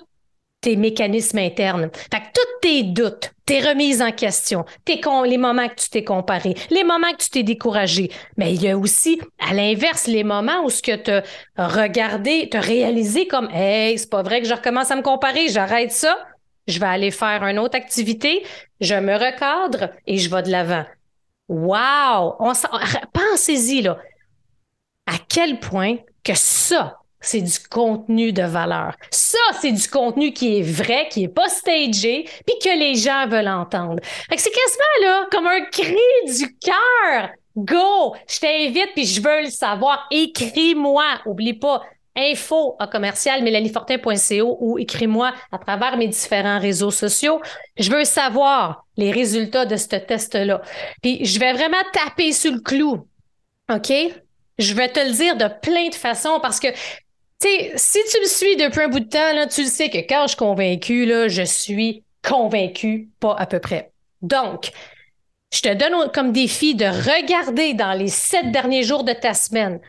tes 0.62 0.75
mécanismes 0.75 1.39
internes. 1.39 1.89
Fait 1.94 2.20
que 2.20 2.25
tous 2.34 2.60
tes 2.62 2.84
doutes, 2.84 3.34
tes 3.46 3.60
remises 3.60 4.01
en 4.01 4.12
question, 4.12 4.63
tes 4.86 5.01
les 5.25 5.38
moments 5.38 5.68
que 5.68 5.75
tu 5.75 5.89
t'es 5.89 6.03
comparé, 6.03 6.56
les 6.70 6.84
moments 6.84 7.12
que 7.12 7.24
tu 7.24 7.30
t'es 7.30 7.44
découragé. 7.44 8.12
Mais 8.38 8.53
il 8.53 8.62
y 8.62 8.70
a 8.70 8.77
aussi, 8.77 9.20
à 9.39 9.53
l'inverse, 9.53 10.08
les 10.08 10.24
moments 10.24 10.63
où 10.63 10.70
ce 10.70 10.82
que 10.82 10.96
tu 10.96 11.12
as 11.12 11.68
regardé, 11.68 12.48
tu 12.50 12.58
as 12.58 12.62
réalisé 12.62 13.27
comme 13.27 13.50
Hey, 13.51 13.98
c'est 13.98 14.10
pas 14.10 14.22
vrai 14.22 14.41
que 14.41 14.48
je 14.48 14.53
recommence 14.53 14.91
à 14.91 14.96
me 14.96 15.01
comparer, 15.01 15.50
j'arrête 15.50 15.91
ça, 15.91 16.18
je 16.68 16.80
vais 16.80 16.86
aller 16.86 17.12
faire 17.12 17.44
une 17.44 17.60
autre 17.60 17.75
activité, 17.75 18.44
je 18.80 18.96
me 18.96 19.13
recadre 19.13 19.89
et 20.06 20.18
je 20.18 20.30
vais 20.30 20.44
de 20.44 20.51
l'avant. 20.51 20.86
Wow! 21.50 22.38
Pensez-y, 23.13 23.82
là. 23.82 23.98
À 25.08 25.15
quel 25.27 25.60
point 25.60 25.98
que 26.24 26.34
ça, 26.36 27.00
c'est 27.22 27.42
du 27.42 27.60
contenu 27.70 28.34
de 28.34 28.44
valeur. 28.44 28.96
Ça, 29.12 29.38
c'est 29.60 29.72
du 29.72 29.88
contenu 29.88 30.34
qui 30.34 30.58
est 30.60 30.63
vrai, 30.63 31.08
qui 31.10 31.24
est 31.24 31.28
pas 31.28 31.48
stagé, 31.48 32.25
puis 32.46 32.56
que 32.62 32.78
les 32.78 32.96
gens 32.96 33.28
veulent 33.28 33.48
entendre. 33.48 34.01
Fait 34.30 34.36
que 34.36 34.42
c'est 34.42 34.51
quasiment 34.51 35.08
là 35.08 35.28
comme 35.32 35.48
un 35.48 35.62
cri 35.66 35.96
du 36.38 36.58
cœur. 36.58 37.30
Go, 37.56 38.16
je 38.28 38.40
t'invite 38.40 38.94
puis 38.94 39.06
je 39.06 39.22
veux 39.22 39.44
le 39.44 39.50
savoir. 39.50 40.08
Écris-moi, 40.10 41.04
oublie 41.25 41.54
pas 41.54 41.82
info 42.16 42.75
à 42.80 42.88
commercial 42.88 43.42
mélanie-fortin.co 43.44 44.58
ou 44.60 44.78
écris-moi 44.78 45.34
à 45.51 45.58
travers 45.58 45.98
mes 45.98 46.08
différents 46.08 46.60
réseaux 46.60 46.92
sociaux. 46.92 47.42
Je 47.78 47.90
veux 47.90 48.04
savoir 48.04 48.86
les 48.98 49.12
résultats 49.12 49.66
de 49.66 49.75
ce 49.75 49.96
test-là. 49.96 50.62
Puis 51.01 51.25
je 51.25 51.40
vais 51.40 51.54
vraiment 51.54 51.78
taper 51.94 52.32
sur 52.32 52.51
le 52.51 52.60
clou. 52.60 53.08
OK? 53.72 53.94
Je 54.60 54.74
vais 54.74 54.90
te 54.90 55.00
le 55.00 55.12
dire 55.12 55.38
de 55.38 55.48
plein 55.62 55.90
de 55.90 55.96
façons 55.96 56.40
parce 56.42 56.60
que 56.60 56.68
sais, 57.42 57.72
si 57.76 58.00
tu 58.12 58.22
me 58.22 58.26
suis 58.26 58.56
depuis 58.56 58.82
un 58.82 58.88
bout 58.88 59.00
de 59.00 59.10
temps, 59.10 59.48
tu 59.48 59.64
le 59.64 59.68
sais 59.68 59.90
que 59.90 59.98
quand 59.98 60.24
je 60.24 60.30
suis 60.30 60.38
convaincu, 60.38 61.06
là, 61.06 61.28
je 61.28 61.44
suis 61.44 62.04
convaincu, 62.24 63.10
pas 63.20 63.36
à 63.36 63.46
peu 63.46 63.60
près. 63.60 63.92
Donc, 64.22 64.72
je 65.54 65.62
te 65.62 65.74
donne 65.74 66.12
comme 66.12 66.32
défi 66.32 66.76
de 66.76 66.86
regarder 66.86 67.74
dans 67.74 67.94
les 67.94 68.08
sept 68.08 68.52
derniers 68.52 68.84
jours 68.84 69.04
de 69.04 69.14
ta 69.14 69.34
semaine. 69.34 69.80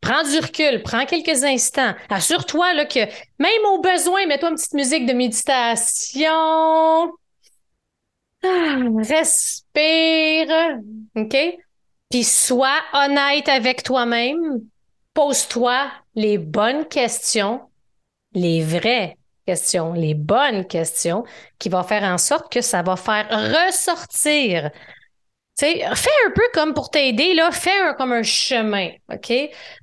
Prends 0.00 0.22
du 0.22 0.38
recul, 0.38 0.82
prends 0.82 1.06
quelques 1.06 1.42
instants. 1.42 1.94
Assure-toi 2.10 2.84
que 2.84 3.00
même 3.38 3.64
au 3.72 3.80
besoin, 3.80 4.26
mets-toi 4.26 4.50
une 4.50 4.56
petite 4.56 4.74
musique 4.74 5.06
de 5.06 5.14
méditation. 5.14 7.12
Ah, 8.44 8.76
respire. 8.98 10.78
OK? 11.16 11.36
Puis 12.10 12.24
sois 12.24 12.78
honnête 12.92 13.48
avec 13.48 13.82
toi-même. 13.82 14.60
Pose-toi 15.14 15.90
les 16.16 16.38
bonnes 16.38 16.86
questions, 16.88 17.60
les 18.32 18.64
vraies 18.64 19.16
questions, 19.46 19.92
les 19.92 20.14
bonnes 20.14 20.66
questions 20.66 21.24
qui 21.58 21.68
vont 21.68 21.84
faire 21.84 22.02
en 22.02 22.18
sorte 22.18 22.52
que 22.52 22.60
ça 22.60 22.82
va 22.82 22.96
faire 22.96 23.28
ressortir. 23.30 24.70
sais, 25.54 25.84
fais 25.94 26.10
un 26.26 26.30
peu 26.34 26.42
comme 26.52 26.74
pour 26.74 26.90
t'aider, 26.90 27.34
là, 27.34 27.50
fais 27.52 27.78
un, 27.78 27.94
comme 27.94 28.12
un 28.12 28.22
chemin, 28.22 28.90
OK? 29.12 29.32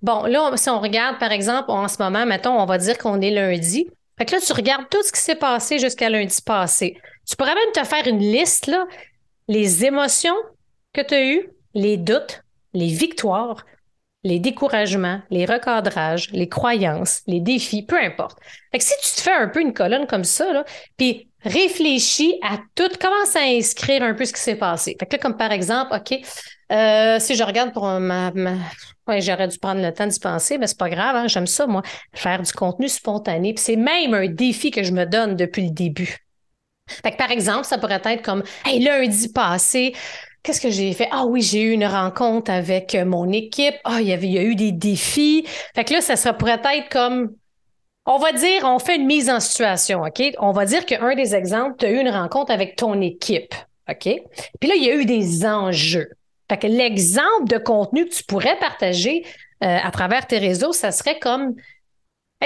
Bon, 0.01 0.23
là, 0.25 0.51
si 0.57 0.69
on 0.69 0.79
regarde, 0.79 1.19
par 1.19 1.31
exemple, 1.31 1.71
en 1.71 1.87
ce 1.87 2.01
moment, 2.01 2.25
mettons, 2.25 2.59
on 2.59 2.65
va 2.65 2.77
dire 2.77 2.97
qu'on 2.97 3.21
est 3.21 3.31
lundi. 3.31 3.87
Fait 4.17 4.25
que 4.25 4.35
là, 4.35 4.41
tu 4.41 4.53
regardes 4.53 4.89
tout 4.89 5.01
ce 5.01 5.11
qui 5.11 5.21
s'est 5.21 5.35
passé 5.35 5.79
jusqu'à 5.79 6.09
lundi 6.09 6.41
passé. 6.45 6.99
Tu 7.27 7.35
pourrais 7.35 7.55
même 7.55 7.71
te 7.73 7.83
faire 7.83 8.07
une 8.07 8.19
liste, 8.19 8.67
là, 8.67 8.85
les 9.47 9.85
émotions 9.85 10.35
que 10.93 11.01
tu 11.01 11.13
as 11.13 11.25
eues, 11.25 11.49
les 11.73 11.97
doutes, 11.97 12.43
les 12.73 12.87
victoires, 12.87 13.65
les 14.23 14.39
découragements, 14.39 15.21
les 15.29 15.45
recadrages, 15.45 16.29
les 16.31 16.47
croyances, 16.47 17.21
les 17.27 17.39
défis, 17.39 17.83
peu 17.83 17.97
importe. 18.01 18.37
Fait 18.71 18.77
que 18.77 18.83
si 18.83 18.93
tu 19.01 19.15
te 19.15 19.21
fais 19.21 19.33
un 19.33 19.47
peu 19.47 19.61
une 19.61 19.73
colonne 19.73 20.07
comme 20.07 20.23
ça, 20.23 20.51
là, 20.51 20.63
puis 20.97 21.29
réfléchis 21.41 22.39
à 22.41 22.57
tout, 22.75 22.89
commence 23.01 23.35
à 23.35 23.41
inscrire 23.41 24.01
un 24.01 24.13
peu 24.13 24.25
ce 24.25 24.33
qui 24.33 24.41
s'est 24.41 24.55
passé. 24.55 24.95
Fait 24.97 25.05
que 25.05 25.15
là, 25.15 25.19
comme 25.19 25.35
par 25.35 25.51
exemple, 25.51 25.93
OK, 25.95 26.19
euh, 26.71 27.19
si 27.19 27.35
je 27.35 27.43
regarde 27.43 27.73
pour 27.73 27.85
ma, 27.85 28.31
Ouais, 29.05 29.19
j'aurais 29.19 29.49
dû 29.49 29.59
prendre 29.59 29.81
le 29.81 29.93
temps 29.93 30.07
d'y 30.07 30.19
penser, 30.19 30.57
mais 30.57 30.67
c'est 30.67 30.77
pas 30.77 30.89
grave, 30.89 31.15
hein, 31.17 31.27
j'aime 31.27 31.47
ça, 31.47 31.67
moi, 31.67 31.81
faire 32.13 32.41
du 32.41 32.53
contenu 32.53 32.87
spontané. 32.87 33.53
Puis 33.53 33.63
c'est 33.63 33.75
même 33.75 34.13
un 34.13 34.27
défi 34.27 34.71
que 34.71 34.81
je 34.81 34.93
me 34.93 35.05
donne 35.05 35.35
depuis 35.35 35.65
le 35.65 35.71
début. 35.71 36.19
Fait 36.87 37.11
que 37.11 37.17
par 37.17 37.31
exemple, 37.31 37.65
ça 37.65 37.77
pourrait 37.77 38.01
être 38.03 38.21
comme 38.21 38.43
Hey, 38.65 38.79
lundi 38.81 39.29
passé, 39.29 39.93
Qu'est-ce 40.43 40.59
que 40.59 40.69
j'ai 40.69 40.91
fait? 40.91 41.07
Ah 41.11 41.25
oui, 41.25 41.41
j'ai 41.41 41.61
eu 41.61 41.71
une 41.71 41.85
rencontre 41.85 42.51
avec 42.51 42.95
euh, 42.95 43.05
mon 43.05 43.31
équipe. 43.31 43.75
Ah, 43.85 44.01
il 44.01 44.07
y 44.07 44.13
avait, 44.13 44.27
il 44.27 44.33
y 44.33 44.37
a 44.37 44.43
eu 44.43 44.55
des 44.55 44.73
défis. 44.73 45.45
Fait 45.73 45.85
que 45.85 45.93
là, 45.93 46.01
ça 46.01 46.17
serait 46.17 46.37
pourrait 46.37 46.61
être 46.61 46.89
comme, 46.89 47.33
on 48.05 48.17
va 48.17 48.33
dire, 48.33 48.63
on 48.65 48.77
fait 48.77 48.97
une 48.97 49.05
mise 49.05 49.29
en 49.29 49.39
situation, 49.39 50.01
OK? 50.01 50.21
On 50.39 50.51
va 50.51 50.65
dire 50.65 50.85
qu'un 50.85 51.15
des 51.15 51.33
exemples, 51.33 51.77
tu 51.79 51.85
as 51.85 51.91
eu 51.91 51.99
une 51.99 52.09
rencontre 52.09 52.51
avec 52.51 52.75
ton 52.75 52.99
équipe, 52.99 53.55
OK? 53.89 54.09
Puis 54.59 54.69
là, 54.69 54.75
il 54.75 54.83
y 54.83 54.91
a 54.91 54.95
eu 54.95 55.05
des 55.05 55.45
enjeux. 55.45 56.09
Fait 56.49 56.57
que 56.57 56.67
l'exemple 56.67 57.47
de 57.47 57.57
contenu 57.57 58.05
que 58.05 58.13
tu 58.13 58.25
pourrais 58.25 58.59
partager 58.59 59.23
euh, 59.63 59.77
à 59.81 59.91
travers 59.91 60.27
tes 60.27 60.39
réseaux, 60.39 60.73
ça 60.73 60.91
serait 60.91 61.19
comme 61.19 61.55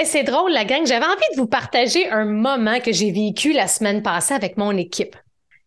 c'est 0.04 0.22
drôle, 0.22 0.52
la 0.52 0.64
gang. 0.64 0.86
J'avais 0.86 1.04
envie 1.04 1.34
de 1.34 1.40
vous 1.40 1.48
partager 1.48 2.08
un 2.10 2.24
moment 2.24 2.78
que 2.78 2.92
j'ai 2.92 3.10
vécu 3.10 3.52
la 3.52 3.66
semaine 3.66 4.04
passée 4.04 4.34
avec 4.34 4.56
mon 4.56 4.76
équipe 4.76 5.16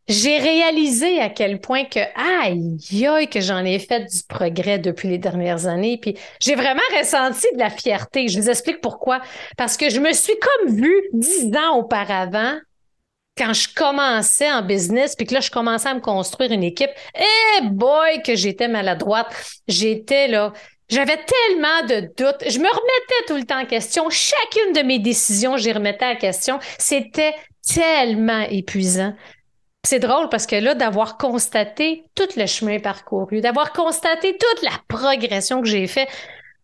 j'ai 0.07 0.37
réalisé 0.37 1.19
à 1.19 1.29
quel 1.29 1.59
point 1.59 1.85
que, 1.85 1.99
aïe, 2.15 2.77
aïe, 3.07 3.27
que 3.27 3.39
j'en 3.39 3.63
ai 3.63 3.79
fait 3.79 4.01
du 4.01 4.23
progrès 4.27 4.79
depuis 4.79 5.07
les 5.07 5.17
dernières 5.17 5.67
années. 5.67 5.97
Puis 5.97 6.17
j'ai 6.39 6.55
vraiment 6.55 6.81
ressenti 6.97 7.47
de 7.53 7.59
la 7.59 7.69
fierté. 7.69 8.27
Je 8.27 8.39
vous 8.39 8.49
explique 8.49 8.81
pourquoi. 8.81 9.21
Parce 9.57 9.77
que 9.77 9.89
je 9.89 9.99
me 9.99 10.11
suis 10.13 10.33
comme 10.39 10.75
vue 10.75 11.01
dix 11.13 11.45
ans 11.55 11.77
auparavant, 11.77 12.57
quand 13.37 13.53
je 13.53 13.69
commençais 13.73 14.51
en 14.51 14.61
business, 14.61 15.15
puis 15.15 15.25
que 15.25 15.33
là, 15.33 15.39
je 15.39 15.49
commençais 15.49 15.89
à 15.89 15.93
me 15.93 16.01
construire 16.01 16.51
une 16.51 16.63
équipe. 16.63 16.91
Eh 17.15 17.67
boy, 17.69 18.21
que 18.23 18.35
j'étais 18.35 18.67
maladroite. 18.67 19.33
J'étais 19.67 20.27
là. 20.27 20.51
J'avais 20.89 21.17
tellement 21.17 21.87
de 21.87 22.01
doutes. 22.17 22.43
Je 22.49 22.59
me 22.59 22.67
remettais 22.67 23.25
tout 23.27 23.35
le 23.37 23.45
temps 23.45 23.61
en 23.61 23.65
question. 23.65 24.09
Chacune 24.09 24.73
de 24.73 24.81
mes 24.81 24.99
décisions, 24.99 25.55
j'y 25.55 25.71
remettais 25.71 26.05
en 26.05 26.15
question. 26.17 26.59
C'était 26.77 27.33
tellement 27.65 28.41
épuisant. 28.41 29.13
C'est 29.83 29.99
drôle 29.99 30.29
parce 30.29 30.45
que 30.45 30.55
là, 30.55 30.75
d'avoir 30.75 31.17
constaté 31.17 32.05
tout 32.15 32.27
le 32.37 32.45
chemin 32.45 32.79
parcouru, 32.79 33.41
d'avoir 33.41 33.73
constaté 33.73 34.37
toute 34.37 34.61
la 34.61 34.77
progression 34.87 35.61
que 35.61 35.67
j'ai 35.67 35.87
fait, 35.87 36.07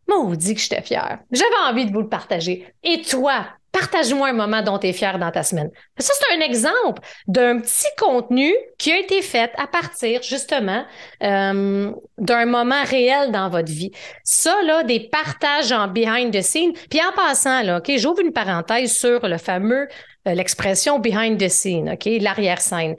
maudit 0.07 0.53
que 0.55 0.61
j'étais 0.61 0.81
fière. 0.81 1.19
J'avais 1.31 1.69
envie 1.69 1.85
de 1.85 1.91
vous 1.91 2.01
le 2.01 2.09
partager. 2.09 2.71
Et 2.83 3.01
toi, 3.01 3.45
partage-moi 3.71 4.29
un 4.29 4.33
moment 4.33 4.61
dont 4.61 4.77
tu 4.77 4.87
es 4.87 4.93
fier 4.93 5.19
dans 5.19 5.31
ta 5.31 5.43
semaine. 5.43 5.69
Ça, 5.97 6.13
c'est 6.13 6.37
un 6.37 6.41
exemple 6.41 7.01
d'un 7.27 7.59
petit 7.59 7.87
contenu 7.97 8.53
qui 8.77 8.91
a 8.91 8.99
été 8.99 9.21
fait 9.21 9.51
à 9.57 9.67
partir 9.67 10.21
justement 10.23 10.85
euh, 11.23 11.91
d'un 12.17 12.45
moment 12.45 12.83
réel 12.83 13.31
dans 13.31 13.49
votre 13.49 13.71
vie. 13.71 13.91
Ça, 14.23 14.55
là, 14.63 14.83
des 14.83 14.99
partages 14.99 15.71
en 15.71 15.87
behind 15.87 16.33
the 16.33 16.41
scene. 16.41 16.73
Puis 16.89 16.99
en 17.01 17.11
passant, 17.15 17.61
là, 17.63 17.77
OK, 17.77 17.91
j'ouvre 17.97 18.21
une 18.21 18.33
parenthèse 18.33 18.93
sur 18.93 19.27
le 19.27 19.37
fameux 19.37 19.87
l'expression 20.33 20.99
behind 20.99 21.39
the 21.39 21.49
scene, 21.49 21.89
OK, 21.89 22.05
l'arrière-scène. 22.21 22.95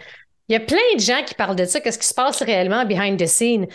Il 0.49 0.55
y 0.55 0.57
a 0.57 0.61
plein 0.61 0.79
de 0.95 1.01
gens 1.01 1.23
qui 1.25 1.35
parlent 1.35 1.57
de 1.57 1.65
ça, 1.65 1.81
qu'est-ce 1.81 1.99
qui 1.99 2.07
se 2.07 2.15
passe 2.15 2.43
réellement 2.43 2.87
behind 2.87 3.19
the 3.21 3.27
scene. 3.27 3.67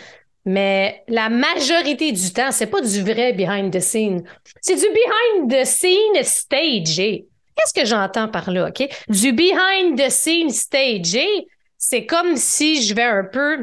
Mais 0.44 1.02
la 1.08 1.30
majorité 1.30 2.12
du 2.12 2.32
temps, 2.32 2.50
c'est 2.50 2.66
pas 2.66 2.80
du 2.80 3.02
vrai 3.02 3.32
behind 3.32 3.72
the 3.72 3.80
scene. 3.80 4.24
C'est 4.60 4.74
du 4.74 4.86
behind 4.86 5.50
the 5.50 5.64
scene 5.64 6.22
stagé. 6.22 7.26
Qu'est-ce 7.56 7.72
que 7.72 7.86
j'entends 7.86 8.28
par 8.28 8.50
là, 8.50 8.68
OK? 8.68 8.86
Du 9.08 9.32
behind 9.32 9.96
the 9.96 10.10
scene 10.10 10.50
stagé, 10.50 11.26
c'est 11.78 12.04
comme 12.04 12.36
si 12.36 12.82
je 12.82 12.94
vais 12.94 13.02
un 13.02 13.24
peu. 13.24 13.58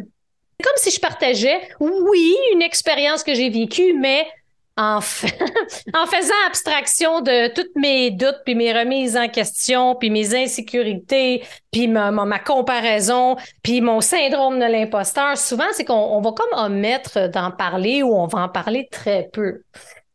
C'est 0.59 0.63
comme 0.63 0.77
si 0.77 0.91
je 0.91 0.99
partageais, 0.99 1.59
oui, 1.79 2.35
une 2.53 2.61
expérience 2.61 3.23
que 3.23 3.33
j'ai 3.33 3.49
vécue, 3.49 3.93
mais 3.99 4.25
en, 4.77 5.01
faisant 5.01 6.33
abstraction 6.47 7.21
de 7.21 7.53
toutes 7.53 7.75
mes 7.75 8.09
doutes, 8.09 8.39
puis 8.45 8.55
mes 8.55 8.71
remises 8.71 9.17
en 9.17 9.27
question, 9.27 9.95
puis 9.95 10.09
mes 10.09 10.33
insécurités, 10.33 11.43
puis 11.71 11.87
ma, 11.87 12.11
ma, 12.11 12.39
comparaison, 12.39 13.35
puis 13.63 13.81
mon 13.81 14.01
syndrome 14.01 14.59
de 14.59 14.65
l'imposteur, 14.65 15.37
souvent, 15.37 15.67
c'est 15.73 15.85
qu'on 15.85 16.21
va 16.21 16.31
comme 16.31 16.57
omettre 16.57 17.29
d'en 17.29 17.51
parler 17.51 18.01
ou 18.01 18.13
on 18.15 18.27
va 18.27 18.39
en 18.39 18.49
parler 18.49 18.87
très 18.89 19.29
peu. 19.33 19.61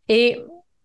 Et 0.08 0.38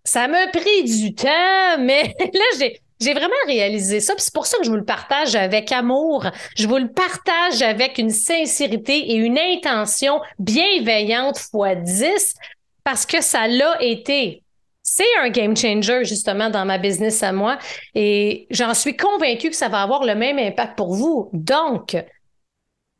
ça 0.03 0.27
m'a 0.27 0.47
pris 0.47 0.83
du 0.83 1.15
temps, 1.15 1.77
mais 1.79 2.13
là, 2.19 2.45
j'ai 2.59 2.81
j'ai 2.99 3.15
vraiment 3.15 3.33
réalisé 3.47 3.99
ça, 3.99 4.13
puis 4.13 4.23
c'est 4.23 4.33
pour 4.33 4.45
ça 4.45 4.59
que 4.59 4.63
je 4.63 4.69
vous 4.69 4.75
le 4.75 4.85
partage 4.85 5.35
avec 5.35 5.71
amour. 5.71 6.27
Je 6.55 6.67
vous 6.67 6.77
le 6.77 6.91
partage 6.91 7.63
avec 7.63 7.97
une 7.97 8.11
sincérité 8.11 9.11
et 9.11 9.15
une 9.15 9.39
intention 9.39 10.21
bienveillante 10.37 11.39
fois 11.39 11.73
10 11.73 12.35
parce 12.83 13.05
que 13.05 13.21
ça 13.21 13.47
l'a 13.47 13.81
été. 13.81 14.43
C'est 14.83 15.17
un 15.21 15.29
game 15.29 15.55
changer, 15.55 16.03
justement, 16.05 16.50
dans 16.50 16.65
ma 16.65 16.77
business 16.77 17.21
à 17.23 17.31
moi. 17.31 17.57
Et 17.95 18.47
j'en 18.50 18.73
suis 18.73 18.97
convaincue 18.97 19.50
que 19.50 19.55
ça 19.55 19.69
va 19.69 19.81
avoir 19.81 20.03
le 20.03 20.15
même 20.15 20.39
impact 20.39 20.75
pour 20.75 20.95
vous. 20.95 21.29
Donc, 21.33 21.95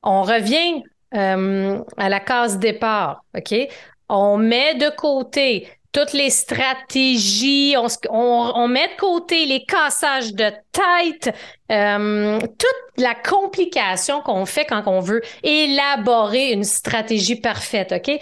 on 0.03 0.21
revient 0.21 0.83
euh, 1.15 1.83
à 1.97 2.09
la 2.09 2.19
case 2.19 2.59
départ, 2.59 3.23
OK? 3.35 3.55
On 4.09 4.38
met 4.38 4.75
de 4.75 4.89
côté 4.95 5.67
toutes 5.91 6.13
les 6.13 6.29
stratégies, 6.29 7.75
on, 8.09 8.67
met 8.67 8.88
de 8.88 8.97
côté 8.97 9.45
les 9.45 9.65
cassages 9.65 10.33
de 10.33 10.50
tête, 10.71 11.35
euh, 11.69 12.39
toute 12.39 13.03
la 13.03 13.13
complication 13.13 14.21
qu'on 14.21 14.45
fait 14.45 14.65
quand 14.65 14.83
on 14.88 15.01
veut 15.01 15.21
élaborer 15.43 16.51
une 16.51 16.63
stratégie 16.63 17.35
parfaite, 17.35 17.91
OK? 17.91 18.19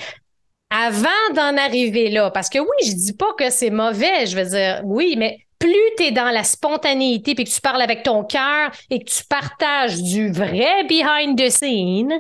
Avant 0.69 1.33
d'en 1.35 1.57
arriver 1.57 2.09
là, 2.09 2.29
parce 2.31 2.49
que 2.49 2.59
oui, 2.59 2.85
je 2.85 2.93
dis 2.93 3.13
pas 3.13 3.33
que 3.37 3.49
c'est 3.49 3.71
mauvais, 3.71 4.27
je 4.27 4.37
veux 4.37 4.49
dire, 4.49 4.81
oui, 4.83 5.15
mais 5.17 5.39
plus 5.57 5.73
tu 5.97 6.03
es 6.03 6.11
dans 6.11 6.29
la 6.29 6.43
spontanéité 6.43 7.35
puis 7.35 7.43
que 7.43 7.49
tu 7.49 7.59
parles 7.61 7.81
avec 7.81 8.03
ton 8.03 8.23
cœur 8.23 8.71
et 8.89 8.99
que 8.99 9.09
tu 9.09 9.23
partages 9.25 10.01
du 10.01 10.31
vrai 10.31 10.83
behind 10.87 11.37
the 11.37 11.49
scene, 11.49 12.13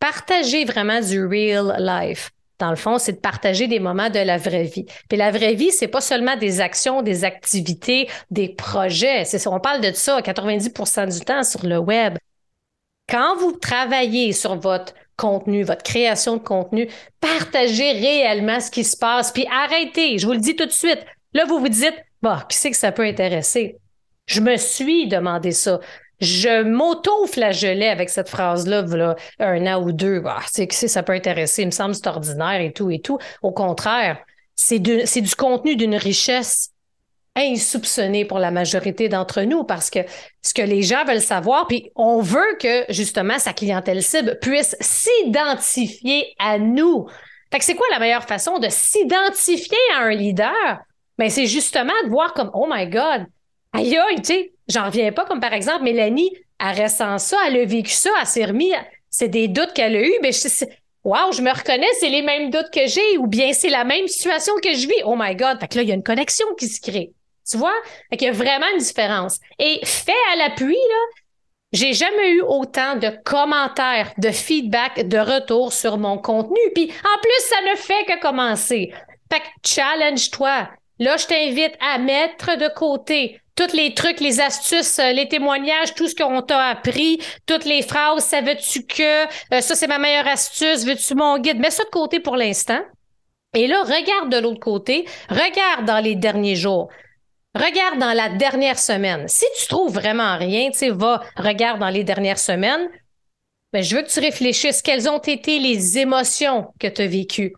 partager 0.00 0.64
vraiment 0.64 1.00
du 1.00 1.24
real 1.24 1.76
life 1.78 2.30
dans 2.62 2.70
le 2.70 2.76
fond, 2.76 2.96
c'est 2.96 3.14
de 3.14 3.18
partager 3.18 3.66
des 3.66 3.80
moments 3.80 4.08
de 4.08 4.20
la 4.20 4.38
vraie 4.38 4.62
vie. 4.62 4.86
Puis 5.08 5.18
la 5.18 5.32
vraie 5.32 5.54
vie, 5.54 5.72
c'est 5.72 5.88
pas 5.88 6.00
seulement 6.00 6.36
des 6.36 6.60
actions, 6.60 7.02
des 7.02 7.24
activités, 7.24 8.08
des 8.30 8.50
projets. 8.50 9.24
C'est 9.24 9.44
on 9.48 9.58
parle 9.58 9.80
de 9.80 9.90
ça 9.92 10.20
90% 10.20 11.12
du 11.12 11.24
temps 11.24 11.42
sur 11.42 11.66
le 11.66 11.78
web. 11.78 12.18
Quand 13.08 13.36
vous 13.36 13.50
travaillez 13.50 14.32
sur 14.32 14.54
votre 14.54 14.94
contenu, 15.16 15.62
votre 15.62 15.82
création 15.82 16.36
de 16.36 16.42
contenu, 16.42 16.88
partagez 17.20 17.92
réellement 17.92 18.60
ce 18.60 18.70
qui 18.70 18.84
se 18.84 18.96
passe, 18.96 19.32
puis 19.32 19.46
arrêtez. 19.50 20.18
Je 20.18 20.26
vous 20.26 20.32
le 20.32 20.38
dis 20.38 20.56
tout 20.56 20.66
de 20.66 20.70
suite. 20.70 21.04
Là, 21.32 21.44
vous 21.46 21.58
vous 21.58 21.68
dites, 21.68 21.94
bah, 22.22 22.44
qui 22.48 22.56
c'est 22.56 22.70
que 22.70 22.76
ça 22.76 22.92
peut 22.92 23.04
intéresser? 23.04 23.76
Je 24.26 24.40
me 24.40 24.56
suis 24.56 25.08
demandé 25.08 25.52
ça 25.52 25.80
je 26.22 26.62
m'auto-flagellais 26.62 27.88
avec 27.88 28.08
cette 28.08 28.28
phrase-là, 28.28 28.82
voilà, 28.82 29.16
un 29.40 29.66
an 29.66 29.82
ou 29.82 29.90
deux. 29.90 30.22
Ah, 30.24 30.40
c'est 30.46 30.70
ça 30.70 31.02
peut 31.02 31.14
intéresser, 31.14 31.62
il 31.62 31.66
me 31.66 31.72
semble 31.72 31.96
c'est 31.96 32.06
ordinaire 32.06 32.60
et 32.60 32.72
tout 32.72 32.90
et 32.90 33.00
tout. 33.00 33.18
Au 33.42 33.50
contraire, 33.50 34.18
c'est 34.54 34.78
du 34.78 35.34
contenu 35.36 35.74
d'une 35.74 35.96
richesse 35.96 36.70
insoupçonnée 37.36 38.24
pour 38.24 38.38
la 38.38 38.50
majorité 38.50 39.08
d'entre 39.08 39.42
nous 39.42 39.64
parce 39.64 39.90
que 39.90 40.00
ce 40.42 40.52
que 40.52 40.62
les 40.62 40.82
gens 40.82 41.04
veulent 41.04 41.20
savoir, 41.20 41.66
puis 41.66 41.90
on 41.96 42.20
veut 42.20 42.56
que 42.60 42.84
justement 42.90 43.38
sa 43.38 43.52
clientèle 43.52 44.02
cible 44.02 44.38
puisse 44.40 44.76
s'identifier 44.80 46.34
à 46.38 46.58
nous. 46.58 47.06
Fait 47.50 47.58
que 47.58 47.64
c'est 47.64 47.74
quoi 47.74 47.86
la 47.90 47.98
meilleure 47.98 48.24
façon 48.24 48.58
de 48.58 48.68
s'identifier 48.68 49.78
à 49.94 50.02
un 50.02 50.10
leader? 50.10 50.80
Ben, 51.18 51.30
c'est 51.30 51.46
justement 51.46 51.92
de 52.04 52.10
voir 52.10 52.34
comme, 52.34 52.50
oh 52.54 52.66
my 52.70 52.86
God, 52.86 53.26
aïe, 53.72 53.96
aïe, 53.96 54.16
tu 54.16 54.24
sais, 54.24 54.52
j'en 54.68 54.86
reviens 54.86 55.12
pas, 55.12 55.24
comme 55.24 55.40
par 55.40 55.52
exemple, 55.52 55.84
Mélanie, 55.84 56.32
elle 56.58 56.82
ressent 56.82 57.18
ça, 57.18 57.36
elle 57.46 57.56
a 57.58 57.64
vécu 57.64 57.92
ça, 57.92 58.10
elle 58.20 58.26
s'est 58.26 58.44
remis, 58.44 58.72
c'est 59.10 59.28
des 59.28 59.48
doutes 59.48 59.72
qu'elle 59.74 59.96
a 59.96 60.02
eus, 60.02 60.18
mais 60.22 60.32
je, 60.32 60.64
wow, 61.04 61.32
je 61.32 61.42
me 61.42 61.50
reconnais, 61.50 61.88
c'est 62.00 62.08
les 62.08 62.22
mêmes 62.22 62.50
doutes 62.50 62.70
que 62.72 62.86
j'ai, 62.86 63.18
ou 63.18 63.26
bien 63.26 63.52
c'est 63.52 63.68
la 63.68 63.84
même 63.84 64.08
situation 64.08 64.54
que 64.62 64.72
je 64.74 64.86
vis. 64.86 65.02
Oh 65.04 65.16
my 65.18 65.34
God. 65.34 65.60
Fait 65.60 65.68
que 65.68 65.76
là, 65.76 65.82
il 65.82 65.88
y 65.88 65.92
a 65.92 65.94
une 65.94 66.02
connexion 66.02 66.46
qui 66.58 66.68
se 66.68 66.80
crée. 66.80 67.12
Tu 67.48 67.56
vois? 67.56 67.74
Qu'il 68.10 68.22
y 68.22 68.28
a 68.28 68.32
vraiment 68.32 68.66
une 68.72 68.78
différence. 68.78 69.38
Et 69.58 69.80
fait 69.84 70.12
à 70.32 70.36
l'appui, 70.36 70.74
là, 70.74 71.22
j'ai 71.72 71.94
jamais 71.94 72.32
eu 72.32 72.42
autant 72.42 72.96
de 72.96 73.08
commentaires, 73.24 74.12
de 74.18 74.30
feedback, 74.30 75.08
de 75.08 75.18
retours 75.18 75.72
sur 75.72 75.96
mon 75.98 76.18
contenu. 76.18 76.60
Puis 76.74 76.84
en 76.84 77.20
plus, 77.20 77.48
ça 77.48 77.56
ne 77.70 77.76
fait 77.76 78.04
que 78.04 78.20
commencer. 78.20 78.92
Fait 79.32 79.40
que 79.40 79.46
challenge-toi. 79.64 80.68
Là, 80.98 81.16
je 81.16 81.26
t'invite 81.26 81.74
à 81.80 81.98
mettre 81.98 82.58
de 82.58 82.68
côté 82.68 83.40
tous 83.56 83.74
les 83.74 83.94
trucs, 83.94 84.20
les 84.20 84.40
astuces, 84.40 84.98
euh, 84.98 85.12
les 85.12 85.28
témoignages, 85.28 85.94
tout 85.94 86.08
ce 86.08 86.14
qu'on 86.14 86.42
t'a 86.42 86.68
appris, 86.68 87.18
toutes 87.46 87.64
les 87.64 87.82
phrases, 87.82 88.24
ça 88.24 88.40
tu 88.42 88.86
que, 88.86 89.24
euh, 89.24 89.60
ça 89.60 89.74
c'est 89.74 89.86
ma 89.86 89.98
meilleure 89.98 90.28
astuce, 90.28 90.84
veux-tu 90.84 91.14
mon 91.14 91.38
guide? 91.38 91.58
Mets 91.58 91.70
ça 91.70 91.84
de 91.84 91.90
côté 91.90 92.20
pour 92.20 92.36
l'instant. 92.36 92.80
Et 93.54 93.66
là, 93.66 93.82
regarde 93.82 94.30
de 94.30 94.38
l'autre 94.38 94.60
côté, 94.60 95.06
regarde 95.28 95.84
dans 95.84 95.98
les 95.98 96.14
derniers 96.14 96.56
jours. 96.56 96.88
Regarde 97.54 97.98
dans 97.98 98.14
la 98.14 98.30
dernière 98.30 98.78
semaine. 98.78 99.28
Si 99.28 99.44
tu 99.60 99.68
trouves 99.68 99.92
vraiment 99.92 100.38
rien, 100.38 100.70
tu 100.70 100.78
sais, 100.78 100.90
va, 100.90 101.22
regarde 101.36 101.80
dans 101.80 101.90
les 101.90 102.04
dernières 102.04 102.38
semaines. 102.38 102.88
Mais 103.72 103.82
je 103.82 103.96
veux 103.96 104.02
que 104.02 104.10
tu 104.10 104.20
réfléchisses 104.20 104.82
quelles 104.82 105.08
ont 105.08 105.18
été 105.18 105.58
les 105.58 105.98
émotions 105.98 106.72
que 106.78 106.86
tu 106.86 107.02
as 107.02 107.06
vécues? 107.06 107.54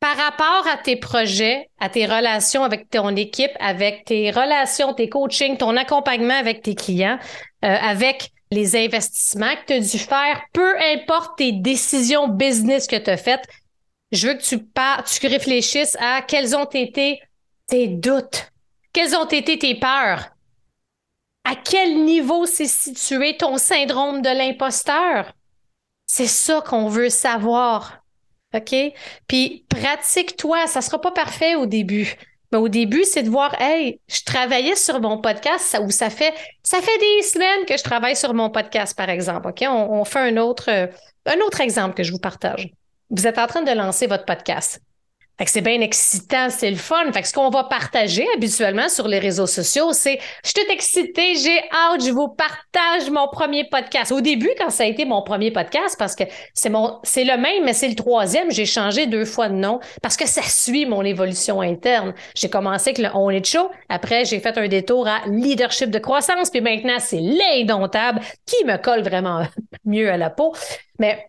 Par 0.00 0.16
rapport 0.16 0.66
à 0.68 0.76
tes 0.76 0.96
projets, 0.96 1.68
à 1.80 1.88
tes 1.88 2.06
relations 2.06 2.62
avec 2.62 2.90
ton 2.90 3.14
équipe, 3.16 3.50
avec 3.58 4.04
tes 4.04 4.30
relations, 4.30 4.92
tes 4.92 5.08
coachings, 5.08 5.56
ton 5.56 5.76
accompagnement 5.76 6.38
avec 6.38 6.62
tes 6.62 6.74
clients, 6.74 7.18
euh, 7.64 7.68
avec 7.68 8.30
les 8.50 8.76
investissements 8.76 9.54
que 9.56 9.66
tu 9.66 9.72
as 9.72 9.80
dû 9.80 9.98
faire, 9.98 10.42
peu 10.52 10.76
importe 10.80 11.38
tes 11.38 11.52
décisions 11.52 12.28
business 12.28 12.86
que 12.86 12.96
tu 12.96 13.10
as 13.10 13.16
faites, 13.16 13.44
je 14.12 14.28
veux 14.28 14.34
que 14.34 14.42
tu, 14.42 14.58
tu 14.58 15.26
réfléchisses 15.26 15.96
à 15.98 16.22
quels 16.22 16.54
ont 16.54 16.66
été 16.66 17.20
tes 17.66 17.88
doutes, 17.88 18.52
quelles 18.96 19.14
ont 19.14 19.26
été 19.26 19.58
tes 19.58 19.74
peurs, 19.74 20.30
à 21.44 21.54
quel 21.54 22.02
niveau 22.06 22.46
s'est 22.46 22.64
situé 22.64 23.36
ton 23.36 23.58
syndrome 23.58 24.22
de 24.22 24.30
l'imposteur? 24.30 25.34
C'est 26.06 26.26
ça 26.26 26.62
qu'on 26.62 26.88
veut 26.88 27.10
savoir. 27.10 27.98
OK? 28.54 28.74
Puis 29.28 29.66
pratique-toi. 29.68 30.66
Ça 30.66 30.80
sera 30.80 30.98
pas 30.98 31.10
parfait 31.10 31.56
au 31.56 31.66
début. 31.66 32.16
Mais 32.50 32.58
au 32.58 32.70
début, 32.70 33.04
c'est 33.04 33.22
de 33.22 33.28
voir, 33.28 33.60
hey, 33.60 34.00
je 34.08 34.22
travaillais 34.24 34.76
sur 34.76 34.98
mon 34.98 35.18
podcast, 35.18 35.66
ça, 35.66 35.82
où 35.82 35.90
ça 35.90 36.08
fait, 36.08 36.32
ça 36.62 36.80
fait 36.80 36.98
des 36.98 37.22
semaines 37.22 37.66
que 37.66 37.76
je 37.76 37.82
travaille 37.82 38.16
sur 38.16 38.32
mon 38.32 38.48
podcast, 38.48 38.96
par 38.96 39.10
exemple. 39.10 39.48
OK? 39.48 39.62
On, 39.68 40.06
fait 40.06 40.20
un 40.20 40.38
autre, 40.38 40.70
euh, 40.70 40.86
un 41.26 41.38
autre 41.40 41.60
exemple 41.60 41.94
que 41.96 42.02
je 42.02 42.12
vous 42.12 42.18
partage. 42.18 42.70
Vous 43.10 43.26
êtes 43.26 43.36
en 43.36 43.46
train 43.46 43.62
de 43.62 43.72
lancer 43.72 44.06
votre 44.06 44.24
podcast. 44.24 44.80
Fait 45.38 45.44
que 45.44 45.50
c'est 45.50 45.60
bien 45.60 45.82
excitant, 45.82 46.48
c'est 46.48 46.70
le 46.70 46.76
fun. 46.76 47.12
Fait 47.12 47.20
que 47.20 47.28
ce 47.28 47.34
qu'on 47.34 47.50
va 47.50 47.64
partager 47.64 48.26
habituellement 48.34 48.88
sur 48.88 49.06
les 49.06 49.18
réseaux 49.18 49.46
sociaux, 49.46 49.92
c'est 49.92 50.18
je 50.42 50.50
suis 50.50 50.72
excitée, 50.72 51.34
j'ai 51.34 51.58
hâte, 51.70 52.04
je 52.04 52.10
vous 52.10 52.28
partage 52.28 53.10
mon 53.10 53.28
premier 53.28 53.64
podcast. 53.68 54.12
Au 54.12 54.22
début, 54.22 54.50
quand 54.58 54.70
ça 54.70 54.84
a 54.84 54.86
été 54.86 55.04
mon 55.04 55.22
premier 55.22 55.50
podcast, 55.50 55.96
parce 55.98 56.16
que 56.16 56.24
c'est 56.54 56.70
mon 56.70 57.00
c'est 57.02 57.24
le 57.24 57.36
même, 57.36 57.64
mais 57.64 57.74
c'est 57.74 57.88
le 57.88 57.94
troisième, 57.94 58.50
j'ai 58.50 58.64
changé 58.64 59.06
deux 59.06 59.26
fois 59.26 59.50
de 59.50 59.54
nom 59.54 59.78
parce 60.00 60.16
que 60.16 60.26
ça 60.26 60.42
suit 60.42 60.86
mon 60.86 61.02
évolution 61.02 61.60
interne. 61.60 62.14
J'ai 62.34 62.48
commencé 62.48 62.90
avec 62.90 62.98
le 62.98 63.10
On 63.14 63.28
est 63.28 63.44
chaud, 63.44 63.70
après 63.90 64.24
j'ai 64.24 64.40
fait 64.40 64.56
un 64.56 64.68
détour 64.68 65.06
à 65.06 65.20
leadership 65.26 65.90
de 65.90 65.98
croissance, 65.98 66.48
puis 66.48 66.62
maintenant 66.62 66.96
c'est 66.98 67.20
l'indomptable 67.20 68.20
qui 68.46 68.64
me 68.64 68.78
colle 68.78 69.02
vraiment 69.02 69.46
mieux 69.84 70.10
à 70.10 70.16
la 70.16 70.30
peau. 70.30 70.54
Mais 70.98 71.28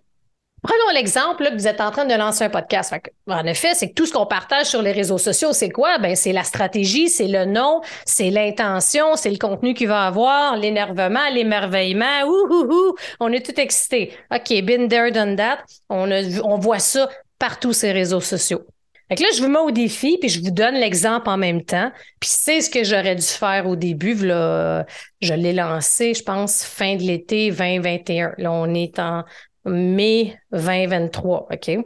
Prenons 0.68 0.94
l'exemple 0.94 1.46
que 1.46 1.54
vous 1.54 1.66
êtes 1.66 1.80
en 1.80 1.92
train 1.92 2.04
de 2.04 2.14
lancer 2.14 2.44
un 2.44 2.50
podcast. 2.50 2.94
en 3.26 3.46
effet, 3.46 3.74
c'est 3.74 3.88
que 3.88 3.94
tout 3.94 4.06
ce 4.06 4.12
qu'on 4.12 4.26
partage 4.26 4.66
sur 4.66 4.82
les 4.82 4.92
réseaux 4.92 5.18
sociaux, 5.18 5.54
c'est 5.54 5.70
quoi? 5.70 5.98
Ben, 5.98 6.14
c'est 6.14 6.34
la 6.34 6.44
stratégie, 6.44 7.08
c'est 7.08 7.30
le 7.30 7.46
nom, 7.46 7.80
c'est 8.04 8.30
l'intention, 8.30 9.16
c'est 9.16 9.30
le 9.30 9.38
contenu 9.38 9.74
qu'il 9.74 9.88
va 9.88 10.06
avoir, 10.06 10.58
l'énervement, 10.58 11.30
l'émerveillement. 11.34 12.26
Ouh, 12.28 12.96
on 13.22 13.32
est 13.32 13.46
tout 13.46 13.58
excité. 13.58 14.12
OK, 14.30 14.62
been 14.66 14.90
there, 14.90 15.10
done 15.10 15.38
that. 15.38 15.60
On, 15.90 16.12
on 16.44 16.58
voit 16.58 16.80
ça 16.80 17.08
partout 17.40 17.72
ces 17.72 17.94
réseaux 17.94 18.20
sociaux. 18.20 18.66
Fait 19.08 19.22
là, 19.22 19.28
je 19.38 19.42
vous 19.42 19.48
mets 19.48 19.60
au 19.60 19.72
défi, 19.72 20.18
puis 20.20 20.28
je 20.28 20.42
vous 20.42 20.52
donne 20.52 20.76
l'exemple 20.76 21.30
en 21.30 21.38
même 21.38 21.64
temps. 21.64 21.94
Puis 22.20 22.30
c'est 22.30 22.60
ce 22.60 22.70
que 22.70 22.84
j'aurais 22.84 23.16
dû 23.16 23.22
faire 23.22 23.66
au 23.68 23.78
début. 23.78 24.18
Je 24.18 25.34
l'ai 25.34 25.54
lancé, 25.54 26.14
je 26.14 26.24
pense, 26.24 26.66
fin 26.66 26.98
de 26.98 27.04
l'été 27.04 27.52
2021. 27.52 28.34
Là, 28.38 28.52
on 28.52 28.74
est 28.74 29.00
en 29.00 29.24
mai 29.68 30.38
2023, 30.52 31.48
OK? 31.52 31.78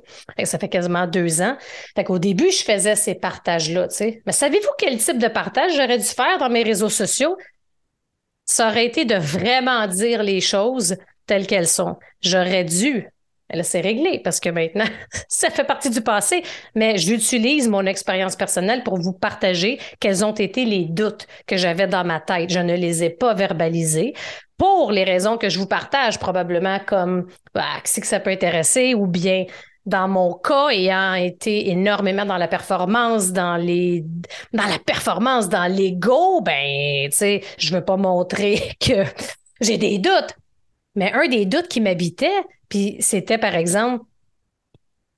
Ça 0.43 0.59
fait 0.59 0.69
quasiment 0.69 1.07
deux 1.07 1.41
ans. 1.41 1.57
Fait 1.95 2.03
qu'au 2.03 2.19
début, 2.19 2.51
je 2.51 2.63
faisais 2.63 2.95
ces 2.95 3.15
partages-là, 3.15 3.87
tu 3.87 3.95
sais. 3.95 4.21
Mais 4.25 4.31
savez-vous 4.31 4.69
quel 4.77 4.97
type 4.97 5.17
de 5.17 5.27
partage 5.27 5.73
j'aurais 5.75 5.97
dû 5.97 6.05
faire 6.05 6.37
dans 6.39 6.49
mes 6.49 6.63
réseaux 6.63 6.89
sociaux? 6.89 7.37
Ça 8.45 8.69
aurait 8.69 8.85
été 8.85 9.05
de 9.05 9.15
vraiment 9.15 9.87
dire 9.87 10.23
les 10.23 10.41
choses 10.41 10.97
telles 11.25 11.47
qu'elles 11.47 11.67
sont. 11.67 11.97
J'aurais 12.21 12.63
dû 12.63 13.07
Là, 13.53 13.63
c'est 13.63 13.81
réglé 13.81 14.19
parce 14.19 14.39
que 14.39 14.49
maintenant, 14.49 14.85
ça 15.27 15.49
fait 15.49 15.63
partie 15.63 15.89
du 15.89 16.01
passé, 16.01 16.43
mais 16.75 16.97
j'utilise 16.97 17.67
mon 17.67 17.85
expérience 17.85 18.35
personnelle 18.35 18.83
pour 18.83 18.99
vous 18.99 19.13
partager 19.13 19.79
quels 19.99 20.23
ont 20.23 20.33
été 20.33 20.65
les 20.65 20.85
doutes 20.85 21.27
que 21.47 21.57
j'avais 21.57 21.87
dans 21.87 22.05
ma 22.05 22.19
tête. 22.19 22.49
Je 22.49 22.59
ne 22.59 22.75
les 22.75 23.03
ai 23.03 23.09
pas 23.09 23.33
verbalisés 23.33 24.13
pour 24.61 24.91
les 24.91 25.03
raisons 25.03 25.39
que 25.39 25.49
je 25.49 25.57
vous 25.57 25.65
partage, 25.65 26.19
probablement 26.19 26.77
comme 26.85 27.25
bah, 27.51 27.65
si 27.83 27.99
que 27.99 28.05
ça 28.05 28.19
peut 28.19 28.29
intéresser 28.29 28.93
ou 28.93 29.07
bien 29.07 29.45
dans 29.87 30.07
mon 30.07 30.35
cas, 30.35 30.67
ayant 30.67 31.15
été 31.15 31.71
énormément 31.71 32.25
dans 32.25 32.37
la 32.37 32.47
performance, 32.47 33.31
dans 33.31 33.55
les 33.55 34.05
dans 34.53 34.67
la 34.67 34.77
performance, 34.77 35.49
dans 35.49 35.65
l'ego, 35.65 36.41
ben, 36.41 37.09
tu 37.09 37.17
sais, 37.17 37.41
je 37.57 37.73
veux 37.73 37.83
pas 37.83 37.97
montrer 37.97 38.73
que 38.79 39.03
j'ai 39.61 39.79
des 39.79 39.97
doutes. 39.97 40.35
Mais 40.93 41.11
un 41.11 41.27
des 41.27 41.47
doutes 41.47 41.67
qui 41.67 41.81
m'habitait, 41.81 42.29
puis 42.69 42.97
c'était 42.99 43.39
par 43.39 43.55
exemple, 43.55 44.05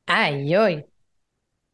aïe 0.07 0.55
aïe, 0.55 0.85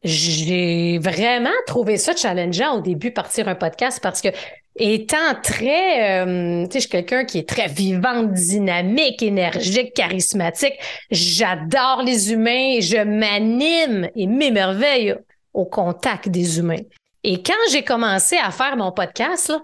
j'ai 0.02 0.98
vraiment 0.98 1.50
trouvé 1.68 1.98
ça 1.98 2.16
challengeant 2.16 2.78
au 2.78 2.80
début 2.80 3.12
partir 3.12 3.46
un 3.46 3.54
podcast 3.54 4.00
parce 4.02 4.20
que 4.20 4.30
étant 4.76 5.34
très, 5.42 6.24
euh, 6.24 6.64
tu 6.66 6.72
sais, 6.72 6.78
je 6.78 6.80
suis 6.80 6.88
quelqu'un 6.88 7.24
qui 7.24 7.38
est 7.38 7.48
très 7.48 7.68
vivante, 7.68 8.32
dynamique, 8.32 9.22
énergique, 9.22 9.94
charismatique. 9.94 10.74
J'adore 11.10 12.02
les 12.04 12.32
humains, 12.32 12.80
je 12.80 13.02
m'anime 13.02 14.08
et 14.14 14.26
m'émerveille 14.26 15.14
au 15.52 15.64
contact 15.64 16.28
des 16.28 16.58
humains. 16.58 16.82
Et 17.24 17.42
quand 17.42 17.52
j'ai 17.70 17.82
commencé 17.82 18.36
à 18.36 18.50
faire 18.50 18.76
mon 18.76 18.92
podcast, 18.92 19.48
là, 19.48 19.60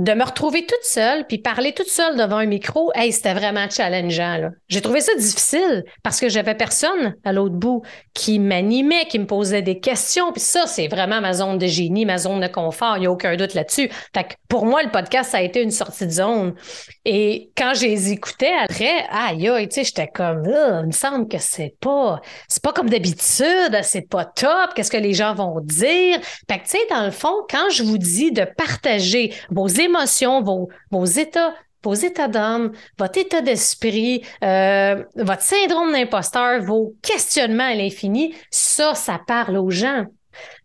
de 0.00 0.14
me 0.14 0.24
retrouver 0.24 0.64
toute 0.64 0.82
seule 0.82 1.26
puis 1.26 1.38
parler 1.38 1.72
toute 1.72 1.88
seule 1.88 2.16
devant 2.16 2.38
un 2.38 2.46
micro, 2.46 2.90
hey, 2.94 3.12
c'était 3.12 3.34
vraiment 3.34 3.68
challengeant. 3.68 4.50
J'ai 4.68 4.80
trouvé 4.80 5.02
ça 5.02 5.14
difficile 5.14 5.84
parce 6.02 6.18
que 6.18 6.30
j'avais 6.30 6.54
personne 6.54 7.14
à 7.22 7.32
l'autre 7.32 7.54
bout 7.54 7.82
qui 8.14 8.38
m'animait, 8.38 9.04
qui 9.06 9.18
me 9.18 9.26
posait 9.26 9.60
des 9.60 9.78
questions. 9.78 10.32
Puis 10.32 10.40
ça, 10.40 10.66
c'est 10.66 10.88
vraiment 10.88 11.20
ma 11.20 11.34
zone 11.34 11.58
de 11.58 11.66
génie, 11.66 12.06
ma 12.06 12.16
zone 12.16 12.40
de 12.40 12.46
confort. 12.46 12.96
Il 12.96 13.00
n'y 13.00 13.06
a 13.06 13.10
aucun 13.10 13.36
doute 13.36 13.52
là-dessus. 13.52 13.90
Fait 14.14 14.36
pour 14.48 14.64
moi, 14.64 14.82
le 14.82 14.90
podcast, 14.90 15.32
ça 15.32 15.38
a 15.38 15.42
été 15.42 15.62
une 15.62 15.70
sortie 15.70 16.06
de 16.06 16.12
zone. 16.12 16.54
Et 17.04 17.50
quand 17.56 17.74
je 17.74 17.82
les 17.82 18.10
écoutais 18.10 18.52
après, 18.64 19.04
aïe, 19.10 19.48
aïe, 19.48 19.68
tu 19.68 19.74
sais, 19.74 19.84
j'étais 19.84 20.08
comme, 20.08 20.44
il 20.46 20.86
me 20.86 20.92
semble 20.92 21.28
que 21.28 21.38
c'est 21.38 21.74
pas, 21.78 22.20
c'est 22.48 22.62
pas 22.62 22.72
comme 22.72 22.88
d'habitude, 22.88 23.78
c'est 23.82 24.08
pas 24.08 24.24
top. 24.24 24.72
Qu'est-ce 24.74 24.90
que 24.90 24.96
les 24.96 25.12
gens 25.12 25.34
vont 25.34 25.60
dire? 25.60 26.20
Fait 26.48 26.58
que, 26.58 26.64
tu 26.64 26.70
sais, 26.70 26.78
dans 26.88 27.04
le 27.04 27.10
fond, 27.10 27.34
quand 27.50 27.68
je 27.70 27.82
vous 27.82 27.98
dis 27.98 28.32
de 28.32 28.44
partager 28.56 29.34
vos 29.50 29.68
émotions, 29.68 29.89
vos, 30.42 30.68
vos 30.90 31.04
états, 31.04 31.54
vos 31.82 31.94
états 31.94 32.28
d'âme, 32.28 32.72
votre 32.98 33.18
état 33.18 33.40
d'esprit, 33.40 34.22
euh, 34.44 35.02
votre 35.16 35.42
syndrome 35.42 35.92
d'imposteur, 35.92 36.62
vos 36.62 36.94
questionnements 37.02 37.70
à 37.70 37.74
l'infini, 37.74 38.34
ça, 38.50 38.94
ça 38.94 39.20
parle 39.26 39.56
aux 39.56 39.70
gens. 39.70 40.04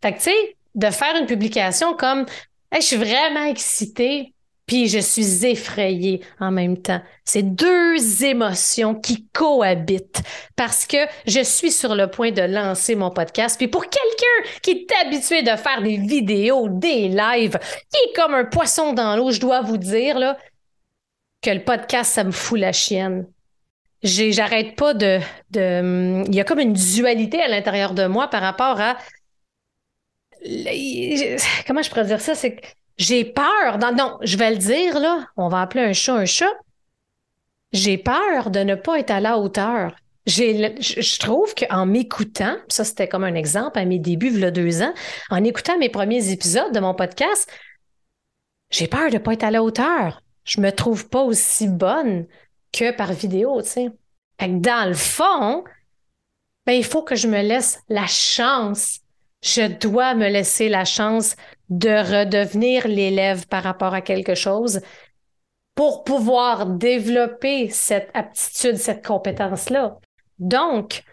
Fait 0.01 0.13
que, 0.13 0.17
tu 0.17 0.23
sais, 0.25 0.57
de 0.75 0.89
faire 0.89 1.15
une 1.19 1.25
publication 1.25 1.95
comme 1.95 2.25
je 2.73 2.81
suis 2.81 2.97
vraiment 2.97 3.45
excitée, 3.45 4.33
puis 4.65 4.87
je 4.87 4.99
suis 4.99 5.45
effrayée 5.45 6.21
en 6.39 6.51
même 6.51 6.77
temps. 6.77 7.01
C'est 7.23 7.43
deux 7.43 8.23
émotions 8.23 8.95
qui 8.95 9.27
cohabitent 9.31 10.23
parce 10.55 10.87
que 10.87 10.97
je 11.27 11.41
suis 11.43 11.71
sur 11.71 11.95
le 11.95 12.07
point 12.07 12.31
de 12.31 12.41
lancer 12.41 12.95
mon 12.95 13.11
podcast. 13.11 13.57
Puis 13.57 13.67
pour 13.67 13.83
quelqu'un 13.83 14.49
qui 14.63 14.71
est 14.71 14.87
habitué 15.05 15.43
de 15.43 15.55
faire 15.55 15.81
des 15.83 15.97
vidéos, 15.97 16.67
des 16.69 17.09
lives, 17.09 17.59
qui 17.91 17.99
est 17.99 18.13
comme 18.15 18.33
un 18.33 18.45
poisson 18.45 18.93
dans 18.93 19.15
l'eau, 19.15 19.31
je 19.31 19.39
dois 19.39 19.61
vous 19.61 19.77
dire 19.77 20.17
là, 20.17 20.37
que 21.41 21.51
le 21.51 21.63
podcast, 21.63 22.13
ça 22.13 22.23
me 22.23 22.31
fout 22.31 22.59
la 22.59 22.73
chienne. 22.73 23.27
J'arrête 24.01 24.75
pas 24.75 24.93
de, 24.93 25.19
de. 25.51 26.23
Il 26.27 26.35
y 26.35 26.39
a 26.39 26.43
comme 26.43 26.59
une 26.59 26.73
dualité 26.73 27.41
à 27.41 27.47
l'intérieur 27.47 27.93
de 27.93 28.05
moi 28.05 28.27
par 28.29 28.41
rapport 28.41 28.79
à. 28.79 28.97
Comment 31.65 31.81
je 31.81 31.89
pourrais 31.89 32.05
dire 32.05 32.21
ça? 32.21 32.35
C'est 32.35 32.59
j'ai 32.97 33.25
peur. 33.25 33.77
Non, 33.79 34.17
je 34.21 34.37
vais 34.37 34.51
le 34.51 34.57
dire, 34.57 34.99
là. 34.99 35.27
On 35.37 35.49
va 35.49 35.61
appeler 35.61 35.83
un 35.83 35.93
chat 35.93 36.15
un 36.15 36.25
chat. 36.25 36.53
J'ai 37.71 37.97
peur 37.97 38.51
de 38.51 38.59
ne 38.59 38.75
pas 38.75 38.99
être 38.99 39.11
à 39.11 39.19
la 39.19 39.37
hauteur. 39.37 39.95
J'ai, 40.25 40.75
je 40.81 41.19
trouve 41.19 41.53
qu'en 41.53 41.85
m'écoutant, 41.85 42.57
ça 42.67 42.83
c'était 42.83 43.07
comme 43.07 43.23
un 43.23 43.35
exemple 43.35 43.77
à 43.77 43.85
mes 43.85 43.99
débuts, 43.99 44.31
il 44.33 44.39
y 44.39 44.45
a 44.45 44.49
deux 44.49 44.81
ans, 44.81 44.93
en 45.29 45.43
écoutant 45.43 45.77
mes 45.77 45.89
premiers 45.89 46.31
épisodes 46.31 46.73
de 46.73 46.79
mon 46.79 46.95
podcast, 46.95 47.47
j'ai 48.71 48.87
peur 48.87 49.09
de 49.09 49.15
ne 49.15 49.19
pas 49.19 49.33
être 49.33 49.43
à 49.43 49.51
la 49.51 49.61
hauteur. 49.61 50.23
Je 50.43 50.61
me 50.61 50.71
trouve 50.71 51.09
pas 51.09 51.21
aussi 51.21 51.67
bonne 51.67 52.25
que 52.71 52.91
par 52.91 53.13
vidéo, 53.13 53.61
tu 53.61 53.69
sais. 53.69 53.91
dans 54.39 54.87
le 54.87 54.95
fond, 54.95 55.63
ben, 56.65 56.73
il 56.73 56.83
faut 56.83 57.03
que 57.03 57.15
je 57.15 57.27
me 57.27 57.41
laisse 57.41 57.79
la 57.89 58.07
chance. 58.07 59.01
Je 59.43 59.67
dois 59.67 60.15
me 60.15 60.27
laisser 60.27 60.69
la 60.69 60.85
chance 60.85 61.35
de 61.69 61.89
redevenir 61.89 62.87
l'élève 62.87 63.47
par 63.47 63.63
rapport 63.63 63.93
à 63.93 64.01
quelque 64.01 64.35
chose 64.35 64.81
pour 65.75 66.03
pouvoir 66.03 66.67
développer 66.67 67.69
cette 67.69 68.09
aptitude, 68.13 68.77
cette 68.77 69.05
compétence-là. 69.05 69.97
Donc, 70.39 71.03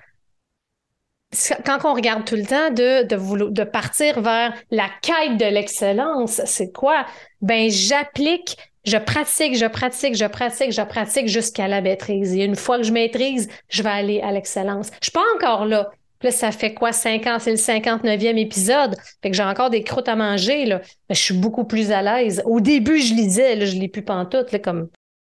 quand 1.65 1.79
on 1.85 1.95
regarde 1.95 2.25
tout 2.25 2.37
le 2.37 2.45
temps 2.45 2.71
de, 2.71 3.05
de, 3.05 3.51
de 3.51 3.65
partir 3.65 4.21
vers 4.21 4.55
la 4.71 4.89
quête 5.03 5.39
de 5.39 5.47
l'excellence, 5.47 6.43
c'est 6.45 6.73
quoi? 6.73 7.07
Ben, 7.41 7.71
j'applique, 7.71 8.57
je 8.85 8.99
pratique, 8.99 9.57
je 9.57 9.67
pratique, 9.67 10.15
je 10.15 10.27
pratique, 10.27 10.73
je 10.73 10.83
pratique 10.83 11.29
jusqu'à 11.29 11.69
la 11.69 11.81
maîtrise. 11.81 12.35
Et 12.35 12.45
une 12.45 12.57
fois 12.57 12.77
que 12.77 12.85
je 12.85 12.93
maîtrise, 12.93 13.49
je 13.69 13.83
vais 13.83 13.91
aller 13.91 14.21
à 14.21 14.31
l'excellence. 14.31 14.91
Je 15.01 15.07
suis 15.07 15.13
pas 15.13 15.25
encore 15.37 15.65
là. 15.65 15.91
Là, 16.23 16.31
ça 16.31 16.53
fait 16.53 16.75
quoi, 16.75 16.93
5 16.93 17.27
ans? 17.27 17.39
C'est 17.39 17.51
le 17.51 17.57
59e 17.57 18.37
épisode. 18.37 18.97
Fait 19.23 19.31
que 19.31 19.37
j'ai 19.37 19.43
encore 19.43 19.71
des 19.71 19.83
croûtes 19.83 20.09
à 20.09 20.17
manger, 20.17 20.67
là. 20.67 20.81
Mais 21.09 21.15
je 21.15 21.21
suis 21.21 21.35
beaucoup 21.35 21.65
plus 21.65 21.91
à 21.91 22.03
l'aise. 22.03 22.43
Au 22.47 22.61
début, 22.61 22.99
je 23.01 23.15
lisais, 23.15 23.57
là, 23.57 23.65
je 23.65 23.77
l'ai 23.77 23.89
plus 23.89 24.03
pantoute, 24.03 24.53
là, 24.53 24.59
comme. 24.59 24.89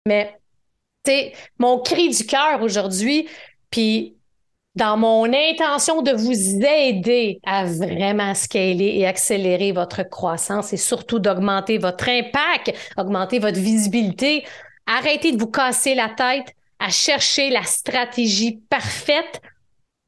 Mais, 0.08 0.38
tu 1.04 1.12
mon 1.60 1.80
cri 1.80 2.10
du 2.10 2.26
cœur 2.26 2.62
aujourd'hui, 2.62 3.28
puis 3.70 4.18
dans 4.78 4.96
mon 4.96 5.26
intention 5.34 6.04
de 6.04 6.12
vous 6.12 6.64
aider 6.64 7.40
à 7.44 7.66
vraiment 7.66 8.36
scaler 8.36 8.94
et 8.98 9.08
accélérer 9.08 9.72
votre 9.72 10.04
croissance 10.04 10.72
et 10.72 10.78
surtout 10.78 11.18
d'augmenter 11.18 11.80
votre 11.80 12.08
impact, 12.08 12.74
augmenter 12.96 13.40
votre 13.40 13.60
visibilité, 13.60 14.46
arrêtez 14.86 15.32
de 15.32 15.40
vous 15.40 15.50
casser 15.50 15.96
la 15.96 16.10
tête 16.10 16.54
à 16.80 16.90
chercher 16.90 17.50
la 17.50 17.64
stratégie 17.64 18.62
parfaite 18.70 19.42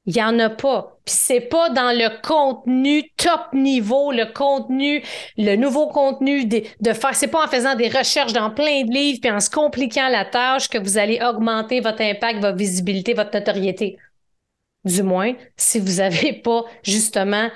il 0.10 0.16
n'y 0.16 0.24
en 0.24 0.40
a 0.40 0.50
pas. 0.50 0.98
Puis 1.06 1.14
c'est 1.16 1.40
pas 1.40 1.70
dans 1.70 1.96
le 1.96 2.10
contenu 2.24 3.12
top 3.16 3.54
niveau, 3.54 4.12
le 4.12 4.34
contenu, 4.34 5.04
le 5.38 5.56
nouveau 5.56 5.86
contenu 5.86 6.46
de, 6.46 6.64
de 6.80 6.94
faire. 6.94 7.14
C'est 7.14 7.28
pas 7.28 7.46
en 7.46 7.48
faisant 7.48 7.76
des 7.76 7.90
recherches 7.90 8.34
dans 8.34 8.50
plein 8.50 8.86
de 8.86 8.92
livres 8.92 9.20
puis 9.22 9.30
en 9.30 9.40
se 9.40 9.52
compliquant 9.52 10.10
la 10.10 10.26
tâche 10.26 10.68
que 10.68 10.80
vous 10.80 10.98
allez 10.98 11.22
augmenter 11.22 11.80
votre 11.80 12.02
impact, 12.02 12.40
votre 12.40 12.58
visibilité, 12.58 13.14
votre 13.14 13.36
notoriété. 13.36 13.98
Du 14.84 15.04
moins, 15.04 15.34
si 15.56 15.80
vous 15.80 15.98
n'avez 15.98 16.34
pas 16.44 16.64
justement 16.82 17.52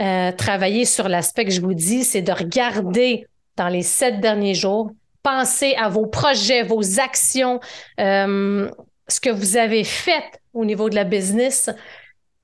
euh, 0.00 0.32
travaillé 0.32 0.86
sur 0.86 1.10
l'aspect 1.10 1.44
que 1.44 1.50
je 1.50 1.60
vous 1.60 1.74
dis, 1.74 2.04
c'est 2.04 2.22
de 2.22 2.32
regarder 2.32 3.26
dans 3.56 3.68
les 3.68 3.82
sept 3.82 4.18
derniers 4.20 4.54
jours, 4.54 4.92
penser 5.22 5.74
à 5.74 5.90
vos 5.90 6.06
projets, 6.06 6.62
vos 6.62 7.00
actions, 7.00 7.60
euh, 8.00 8.70
ce 9.08 9.20
que 9.20 9.30
vous 9.30 9.56
avez 9.56 9.84
fait 9.84 10.40
au 10.54 10.64
niveau 10.64 10.90
de 10.90 10.94
la 10.94 11.04
business, 11.04 11.70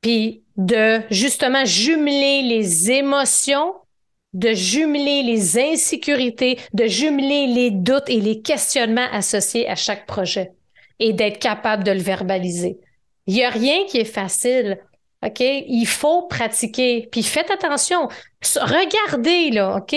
puis 0.00 0.42
de 0.57 1.00
justement 1.11 1.64
jumeler 1.64 2.42
les 2.42 2.90
émotions, 2.90 3.74
de 4.33 4.53
jumeler 4.53 5.22
les 5.22 5.59
insécurités, 5.59 6.59
de 6.72 6.87
jumeler 6.87 7.46
les 7.46 7.70
doutes 7.70 8.09
et 8.09 8.20
les 8.20 8.40
questionnements 8.40 9.09
associés 9.12 9.68
à 9.68 9.77
chaque 9.77 10.07
projet 10.07 10.53
et 10.98 11.12
d'être 11.12 11.38
capable 11.38 11.85
de 11.85 11.92
le 11.92 12.00
verbaliser. 12.00 12.79
Il 13.27 13.35
n'y 13.35 13.44
a 13.44 13.50
rien 13.50 13.85
qui 13.87 13.98
est 13.98 14.05
facile. 14.05 14.79
OK? 15.24 15.40
Il 15.40 15.87
faut 15.87 16.22
pratiquer. 16.22 17.09
Puis 17.11 17.22
faites 17.22 17.50
attention. 17.50 18.09
Regardez, 18.57 19.50
là, 19.50 19.77
OK? 19.77 19.96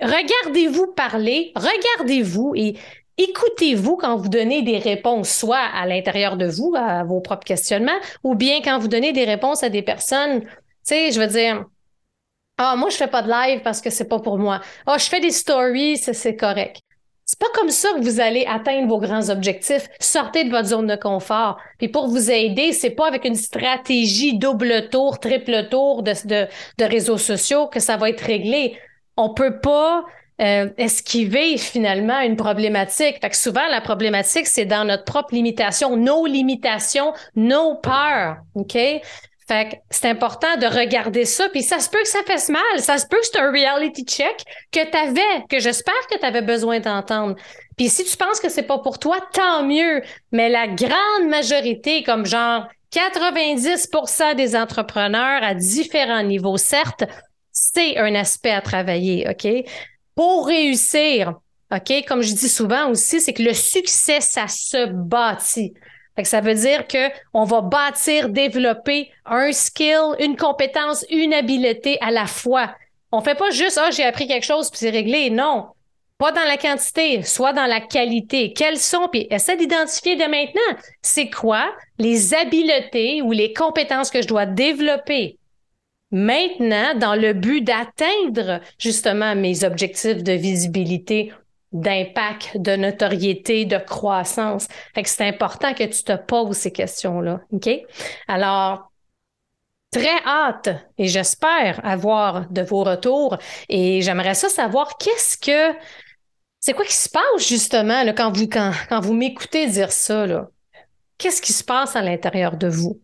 Regardez-vous 0.00 0.88
parler, 0.88 1.52
regardez-vous 1.54 2.52
et 2.54 2.74
écoutez-vous 3.18 3.96
quand 3.96 4.16
vous 4.16 4.28
donnez 4.28 4.62
des 4.62 4.78
réponses, 4.78 5.28
soit 5.28 5.58
à 5.58 5.86
l'intérieur 5.86 6.36
de 6.36 6.46
vous, 6.46 6.74
à 6.76 7.04
vos 7.04 7.20
propres 7.20 7.44
questionnements, 7.44 7.98
ou 8.24 8.34
bien 8.34 8.60
quand 8.62 8.78
vous 8.78 8.88
donnez 8.88 9.12
des 9.12 9.24
réponses 9.24 9.62
à 9.62 9.68
des 9.68 9.82
personnes, 9.82 10.42
tu 10.42 10.48
sais, 10.84 11.12
je 11.12 11.20
veux 11.20 11.26
dire, 11.26 11.64
ah, 12.56 12.74
moi, 12.76 12.90
je 12.90 12.96
fais 12.96 13.06
pas 13.06 13.22
de 13.22 13.30
live 13.30 13.60
parce 13.62 13.80
que 13.80 13.90
c'est 13.90 14.08
pas 14.08 14.18
pour 14.18 14.38
moi. 14.38 14.60
Ah, 14.86 14.98
je 14.98 15.08
fais 15.08 15.20
des 15.20 15.30
stories, 15.30 15.96
c'est 15.98 16.36
correct. 16.36 16.80
C'est 17.24 17.38
pas 17.38 17.50
comme 17.54 17.68
ça 17.68 17.90
que 17.92 18.00
vous 18.00 18.20
allez 18.20 18.46
atteindre 18.46 18.88
vos 18.88 18.98
grands 18.98 19.28
objectifs. 19.28 19.88
Sortez 20.00 20.44
de 20.44 20.50
votre 20.50 20.68
zone 20.68 20.86
de 20.86 20.96
confort. 20.96 21.58
Puis 21.78 21.88
pour 21.88 22.08
vous 22.08 22.30
aider, 22.30 22.72
c'est 22.72 22.90
pas 22.90 23.06
avec 23.06 23.26
une 23.26 23.34
stratégie 23.34 24.38
double 24.38 24.88
tour, 24.88 25.20
triple 25.20 25.68
tour 25.68 26.02
de, 26.02 26.12
de, 26.26 26.46
de 26.78 26.84
réseaux 26.84 27.18
sociaux 27.18 27.66
que 27.66 27.80
ça 27.80 27.98
va 27.98 28.08
être 28.08 28.22
réglé. 28.22 28.78
On 29.18 29.34
peut 29.34 29.60
pas 29.60 30.04
euh, 30.40 30.68
esquiver 30.76 31.58
finalement 31.58 32.20
une 32.20 32.36
problématique? 32.36 33.18
Fait 33.20 33.30
que 33.30 33.36
souvent, 33.36 33.66
la 33.70 33.80
problématique, 33.80 34.46
c'est 34.46 34.64
dans 34.64 34.84
notre 34.84 35.04
propre 35.04 35.34
limitation, 35.34 35.96
nos 35.96 36.26
limitations, 36.26 37.12
nos 37.34 37.76
peurs. 37.76 38.36
OK? 38.54 38.76
Fait 39.48 39.70
que 39.70 39.76
c'est 39.88 40.08
important 40.08 40.56
de 40.58 40.66
regarder 40.66 41.24
ça. 41.24 41.48
Puis 41.48 41.62
ça 41.62 41.78
se 41.80 41.88
peut 41.88 42.02
que 42.02 42.08
ça 42.08 42.22
fasse 42.26 42.50
mal. 42.50 42.60
Ça 42.78 42.98
se 42.98 43.06
peut 43.06 43.16
que 43.18 43.26
c'est 43.26 43.38
un 43.38 43.50
reality 43.50 44.04
check 44.04 44.44
que 44.70 44.84
tu 44.84 44.96
avais, 44.96 45.46
que 45.48 45.58
j'espère 45.58 46.06
que 46.10 46.18
tu 46.18 46.24
avais 46.24 46.42
besoin 46.42 46.80
d'entendre. 46.80 47.34
Puis 47.78 47.88
si 47.88 48.04
tu 48.04 48.16
penses 48.16 48.40
que 48.40 48.50
c'est 48.50 48.64
pas 48.64 48.78
pour 48.78 48.98
toi, 48.98 49.16
tant 49.32 49.64
mieux. 49.64 50.02
Mais 50.32 50.50
la 50.50 50.66
grande 50.68 51.28
majorité, 51.30 52.02
comme 52.02 52.26
genre 52.26 52.68
90% 52.92 54.34
des 54.34 54.54
entrepreneurs 54.54 55.42
à 55.42 55.54
différents 55.54 56.22
niveaux, 56.22 56.58
certes, 56.58 57.04
c'est 57.50 57.96
un 57.96 58.14
aspect 58.14 58.50
à 58.50 58.60
travailler, 58.60 59.26
OK? 59.28 59.46
Pour 60.18 60.48
réussir, 60.48 61.34
OK, 61.72 62.04
comme 62.08 62.22
je 62.22 62.34
dis 62.34 62.48
souvent 62.48 62.90
aussi, 62.90 63.20
c'est 63.20 63.32
que 63.32 63.42
le 63.42 63.54
succès, 63.54 64.20
ça 64.20 64.48
se 64.48 64.86
bâtit 64.86 65.74
ça 66.24 66.40
veut 66.40 66.54
dire 66.54 66.84
qu'on 66.88 67.44
va 67.44 67.60
bâtir, 67.60 68.28
développer 68.28 69.10
un 69.24 69.52
skill, 69.52 70.14
une 70.18 70.36
compétence, 70.36 71.04
une 71.10 71.34
habileté 71.34 71.98
à 72.00 72.10
la 72.10 72.26
fois. 72.26 72.74
On 73.12 73.20
fait 73.20 73.34
pas 73.34 73.50
juste 73.50 73.80
ah 73.82 73.90
j'ai 73.90 74.04
appris 74.04 74.26
quelque 74.26 74.44
chose 74.44 74.70
puis 74.70 74.78
c'est 74.78 74.90
réglé. 74.90 75.30
Non, 75.30 75.68
pas 76.18 76.32
dans 76.32 76.44
la 76.44 76.56
quantité, 76.56 77.22
soit 77.22 77.52
dans 77.52 77.66
la 77.66 77.80
qualité. 77.80 78.52
Quelles 78.52 78.78
sont 78.78 79.08
puis 79.10 79.26
essaie 79.30 79.56
d'identifier 79.56 80.16
dès 80.16 80.28
maintenant. 80.28 80.78
C'est 81.02 81.30
quoi 81.30 81.72
les 81.98 82.34
habiletés 82.34 83.22
ou 83.22 83.32
les 83.32 83.52
compétences 83.52 84.10
que 84.10 84.22
je 84.22 84.28
dois 84.28 84.46
développer? 84.46 85.37
Maintenant 86.10 86.94
dans 86.94 87.14
le 87.14 87.32
but 87.32 87.60
d'atteindre 87.60 88.60
justement 88.78 89.34
mes 89.34 89.64
objectifs 89.64 90.22
de 90.22 90.32
visibilité 90.32 91.32
d'impact, 91.72 92.56
de 92.56 92.76
notoriété, 92.76 93.64
de 93.64 93.78
croissance. 93.78 94.68
Fait 94.94 95.02
que 95.02 95.08
c'est 95.08 95.26
important 95.26 95.74
que 95.74 95.84
tu 95.84 96.02
te 96.02 96.16
poses 96.16 96.56
ces 96.56 96.72
questions-là. 96.72 97.40
OK? 97.52 97.68
Alors, 98.26 98.90
très 99.90 100.22
hâte 100.24 100.70
et 100.96 101.08
j'espère 101.08 101.84
avoir 101.84 102.48
de 102.50 102.62
vos 102.62 102.84
retours 102.84 103.38
et 103.68 104.02
j'aimerais 104.02 104.34
ça 104.34 104.48
savoir 104.48 104.96
qu'est-ce 104.98 105.36
que 105.36 105.76
c'est 106.60 106.72
quoi 106.72 106.84
qui 106.84 106.96
se 106.96 107.08
passe 107.08 107.48
justement 107.48 108.02
là, 108.02 108.12
quand 108.12 108.32
vous 108.32 108.48
quand, 108.48 108.72
quand 108.88 109.00
vous 109.00 109.14
m'écoutez 109.14 109.68
dire 109.68 109.92
ça 109.92 110.26
là? 110.26 110.48
Qu'est-ce 111.18 111.42
qui 111.42 111.52
se 111.52 111.64
passe 111.64 111.96
à 111.96 112.02
l'intérieur 112.02 112.56
de 112.56 112.68
vous? 112.68 113.00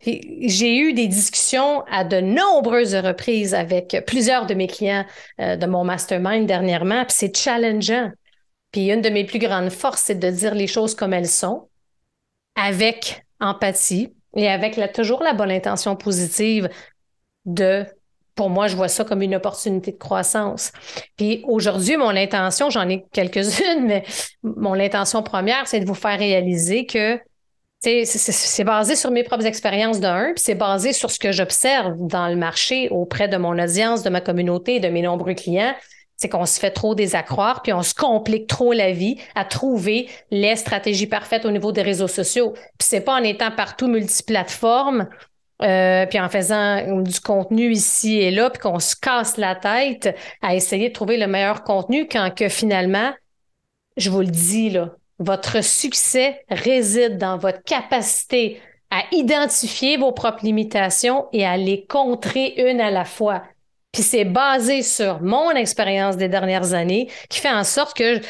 J'ai 0.00 0.78
eu 0.78 0.92
des 0.92 1.08
discussions 1.08 1.82
à 1.90 2.04
de 2.04 2.20
nombreuses 2.20 2.94
reprises 2.94 3.54
avec 3.54 4.04
plusieurs 4.06 4.46
de 4.46 4.54
mes 4.54 4.68
clients 4.68 5.04
euh, 5.40 5.56
de 5.56 5.66
mon 5.66 5.84
mastermind 5.84 6.46
dernièrement, 6.46 7.04
puis 7.04 7.14
c'est 7.16 7.36
challengeant. 7.36 8.12
Puis 8.70 8.90
une 8.92 9.00
de 9.00 9.08
mes 9.08 9.24
plus 9.24 9.38
grandes 9.38 9.70
forces, 9.70 10.02
c'est 10.02 10.18
de 10.18 10.30
dire 10.30 10.54
les 10.54 10.66
choses 10.66 10.94
comme 10.94 11.12
elles 11.12 11.28
sont, 11.28 11.68
avec 12.54 13.24
empathie 13.40 14.12
et 14.36 14.48
avec 14.48 14.78
toujours 14.92 15.22
la 15.22 15.32
bonne 15.32 15.50
intention 15.50 15.96
positive 15.96 16.68
de, 17.44 17.84
pour 18.34 18.50
moi, 18.50 18.68
je 18.68 18.76
vois 18.76 18.88
ça 18.88 19.04
comme 19.04 19.22
une 19.22 19.34
opportunité 19.34 19.92
de 19.92 19.98
croissance. 19.98 20.72
Puis 21.16 21.42
aujourd'hui, 21.46 21.96
mon 21.96 22.10
intention, 22.10 22.70
j'en 22.70 22.88
ai 22.88 23.04
quelques-unes, 23.12 23.84
mais 23.86 24.04
mon 24.42 24.74
intention 24.74 25.22
première, 25.22 25.66
c'est 25.66 25.80
de 25.80 25.86
vous 25.86 25.94
faire 25.94 26.18
réaliser 26.18 26.86
que 26.86 27.18
c'est 27.80 28.64
basé 28.64 28.96
sur 28.96 29.10
mes 29.10 29.22
propres 29.22 29.46
expériences 29.46 30.00
d'un, 30.00 30.32
puis 30.34 30.42
c'est 30.44 30.56
basé 30.56 30.92
sur 30.92 31.10
ce 31.10 31.18
que 31.18 31.30
j'observe 31.30 31.96
dans 31.98 32.28
le 32.28 32.34
marché 32.34 32.88
auprès 32.90 33.28
de 33.28 33.36
mon 33.36 33.56
audience, 33.58 34.02
de 34.02 34.10
ma 34.10 34.20
communauté, 34.20 34.80
de 34.80 34.88
mes 34.88 35.02
nombreux 35.02 35.34
clients. 35.34 35.74
C'est 36.16 36.28
qu'on 36.28 36.46
se 36.46 36.58
fait 36.58 36.72
trop 36.72 36.96
désaccroire, 36.96 37.62
puis 37.62 37.72
on 37.72 37.84
se 37.84 37.94
complique 37.94 38.48
trop 38.48 38.72
la 38.72 38.90
vie 38.90 39.18
à 39.36 39.44
trouver 39.44 40.08
les 40.32 40.56
stratégies 40.56 41.06
parfaites 41.06 41.44
au 41.44 41.52
niveau 41.52 41.70
des 41.70 41.82
réseaux 41.82 42.08
sociaux. 42.08 42.54
Puis 42.54 42.88
c'est 42.88 43.02
pas 43.02 43.14
en 43.14 43.22
étant 43.22 43.52
partout 43.52 43.86
multiplateforme, 43.86 45.08
euh, 45.62 46.06
puis 46.06 46.18
en 46.18 46.28
faisant 46.28 47.02
du 47.02 47.20
contenu 47.20 47.70
ici 47.70 48.18
et 48.18 48.32
là, 48.32 48.50
puis 48.50 48.60
qu'on 48.60 48.80
se 48.80 48.96
casse 48.96 49.36
la 49.36 49.54
tête 49.54 50.16
à 50.42 50.56
essayer 50.56 50.88
de 50.88 50.94
trouver 50.94 51.16
le 51.16 51.28
meilleur 51.28 51.62
contenu 51.62 52.08
quand 52.08 52.34
que 52.34 52.48
finalement, 52.48 53.12
je 53.96 54.10
vous 54.10 54.20
le 54.20 54.26
dis 54.26 54.70
là, 54.70 54.96
votre 55.18 55.62
succès 55.62 56.44
réside 56.48 57.18
dans 57.18 57.38
votre 57.38 57.62
capacité 57.62 58.60
à 58.90 59.02
identifier 59.12 59.96
vos 59.96 60.12
propres 60.12 60.44
limitations 60.44 61.26
et 61.32 61.44
à 61.44 61.56
les 61.56 61.84
contrer 61.86 62.54
une 62.56 62.80
à 62.80 62.90
la 62.90 63.04
fois. 63.04 63.42
Puis 63.92 64.02
c'est 64.02 64.24
basé 64.24 64.82
sur 64.82 65.20
mon 65.20 65.50
expérience 65.50 66.16
des 66.16 66.28
dernières 66.28 66.72
années 66.74 67.08
qui 67.28 67.40
fait 67.40 67.50
en 67.50 67.64
sorte 67.64 67.96
que 67.96 68.20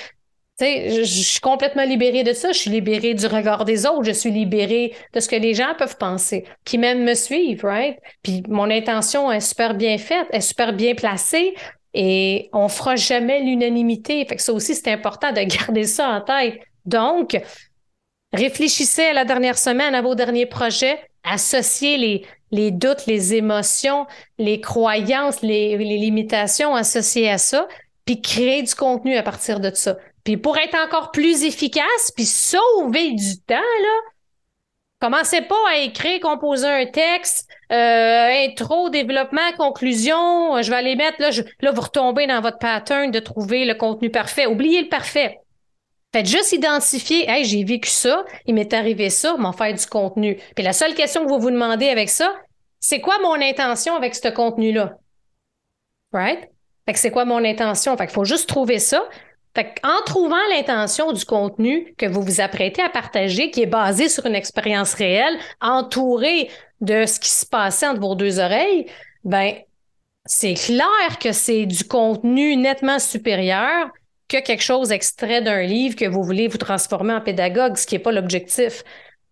je, 0.61 1.03
je 1.05 1.22
suis 1.22 1.40
complètement 1.40 1.85
libérée 1.85 2.24
de 2.24 2.33
ça. 2.33 2.53
Je 2.53 2.59
suis 2.59 2.70
libérée 2.70 3.14
du 3.14 3.27
regard 3.27 3.64
des 3.64 3.87
autres. 3.87 4.05
Je 4.05 4.12
suis 4.12 4.31
libérée 4.31 4.94
de 5.14 5.20
ce 5.20 5.29
que 5.29 5.37
les 5.37 5.55
gens 5.55 5.74
peuvent 5.79 5.96
penser, 5.96 6.44
qui 6.64 6.79
même 6.79 7.05
me 7.05 7.14
suivent, 7.14 7.64
right? 7.64 7.96
Puis 8.22 8.42
mon 8.48 8.70
intention 8.70 9.31
est 9.31 9.40
super 9.40 9.74
bien 9.74 9.98
faite, 9.98 10.27
est 10.33 10.40
super 10.40 10.72
bien 10.72 10.94
placée. 10.94 11.55
Et 11.94 12.48
on 12.53 12.68
fera 12.68 12.96
jamais 12.96 13.40
l'unanimité. 13.40 14.24
Fait 14.27 14.37
que 14.37 14.42
ça 14.42 14.53
aussi, 14.53 14.74
c'est 14.74 14.90
important 14.90 15.33
de 15.33 15.42
garder 15.59 15.85
ça 15.85 16.09
en 16.09 16.20
tête. 16.20 16.61
Donc, 16.88 17.40
réfléchissez 18.33 19.07
à 19.07 19.12
la 19.12 19.24
dernière 19.24 19.59
semaine, 19.59 19.94
à 19.94 20.03
vos 20.03 20.14
derniers 20.14 20.46
projets, 20.46 20.98
associez 21.22 22.24
les, 22.51 22.70
doutes, 22.70 23.07
les 23.07 23.35
émotions, 23.35 24.07
les 24.38 24.61
croyances, 24.61 25.42
les, 25.42 25.77
limitations 25.77 26.74
associées 26.74 27.31
à 27.31 27.38
ça, 27.38 27.68
puis 28.05 28.22
créez 28.22 28.62
du 28.62 28.74
contenu 28.74 29.16
à 29.16 29.22
partir 29.22 29.61
de 29.61 29.70
ça. 29.74 29.98
Puis 30.24 30.37
pour 30.37 30.57
être 30.57 30.77
encore 30.77 31.11
plus 31.11 31.44
efficace, 31.44 32.11
puis 32.16 32.24
sauver 32.24 33.12
du 33.12 33.38
temps, 33.40 33.57
là, 33.57 34.01
Commencez 35.01 35.42
pas 35.42 35.55
à 35.70 35.77
écrire, 35.77 36.18
composer 36.18 36.66
un 36.66 36.85
texte, 36.85 37.48
euh, 37.70 38.46
intro, 38.48 38.90
développement, 38.90 39.53
conclusion. 39.57 40.61
Je 40.61 40.70
vais 40.70 40.77
aller 40.77 40.96
mettre 40.96 41.20
là, 41.22 41.31
là, 41.61 41.70
vous 41.70 41.83
retombez 41.83 42.27
dans 42.27 42.40
votre 42.40 42.59
pattern 42.59 43.12
de 43.12 43.20
trouver 43.20 43.64
le 43.64 43.74
contenu 43.74 44.11
parfait. 44.11 44.46
Oubliez 44.46 44.83
le 44.83 44.88
parfait. 44.88 45.38
Faites 46.12 46.27
juste 46.27 46.53
identifier, 46.53 47.29
hey, 47.29 47.44
j'ai 47.44 47.64
vécu 47.64 47.90
ça, 47.90 48.25
il 48.47 48.55
m'est 48.55 48.73
arrivé 48.73 49.11
ça, 49.11 49.37
m'en 49.37 49.53
faire 49.53 49.75
du 49.75 49.87
contenu. 49.87 50.38
Puis 50.55 50.64
la 50.64 50.73
seule 50.73 50.94
question 50.94 51.25
que 51.25 51.29
vous 51.29 51.38
vous 51.38 51.51
demandez 51.51 51.88
avec 51.88 52.09
ça, 52.09 52.35
c'est 52.81 53.01
quoi 53.01 53.18
mon 53.23 53.35
intention 53.35 53.94
avec 53.94 54.14
ce 54.14 54.29
contenu-là? 54.29 54.97
Right? 56.12 56.49
Fait 56.87 56.94
que 56.94 56.99
c'est 56.99 57.11
quoi 57.11 57.27
mon 57.27 57.44
intention? 57.44 57.94
Fait 57.99 58.07
qu'il 58.07 58.14
faut 58.14 58.25
juste 58.25 58.49
trouver 58.49 58.79
ça. 58.79 59.07
Fait 59.55 59.75
en 59.83 60.03
trouvant 60.07 60.37
l'intention 60.51 61.12
du 61.12 61.25
contenu 61.27 61.94
que 61.99 62.07
vous 62.07 62.23
vous 62.23 62.40
apprêtez 62.40 62.81
à 62.81 62.88
partager, 62.88 63.51
qui 63.51 63.62
est 63.62 63.66
basé 63.66 64.09
sur 64.09 64.25
une 64.25 64.35
expérience 64.35 64.94
réelle, 64.94 65.38
entouré 65.61 66.49
de 66.81 67.05
ce 67.05 67.21
qui 67.21 67.31
se 67.31 67.44
passait 67.44 67.87
entre 67.87 68.01
vos 68.01 68.14
deux 68.14 68.38
oreilles, 68.38 68.87
ben, 69.25 69.55
c'est 70.25 70.55
clair 70.55 71.18
que 71.21 71.33
c'est 71.33 71.66
du 71.66 71.85
contenu 71.85 72.57
nettement 72.57 72.99
supérieur 72.99 73.90
que 74.29 74.41
quelque 74.41 74.62
chose 74.62 74.93
extrait 74.93 75.41
d'un 75.43 75.62
livre 75.62 75.97
que 75.97 76.07
vous 76.07 76.23
voulez 76.23 76.49
vous 76.49 76.59
transformer 76.59 77.14
en 77.14 77.21
pédagogue, 77.21 77.77
ce 77.77 77.87
qui 77.87 77.95
n'est 77.95 78.01
pas 78.01 78.12
l'objectif. 78.12 78.85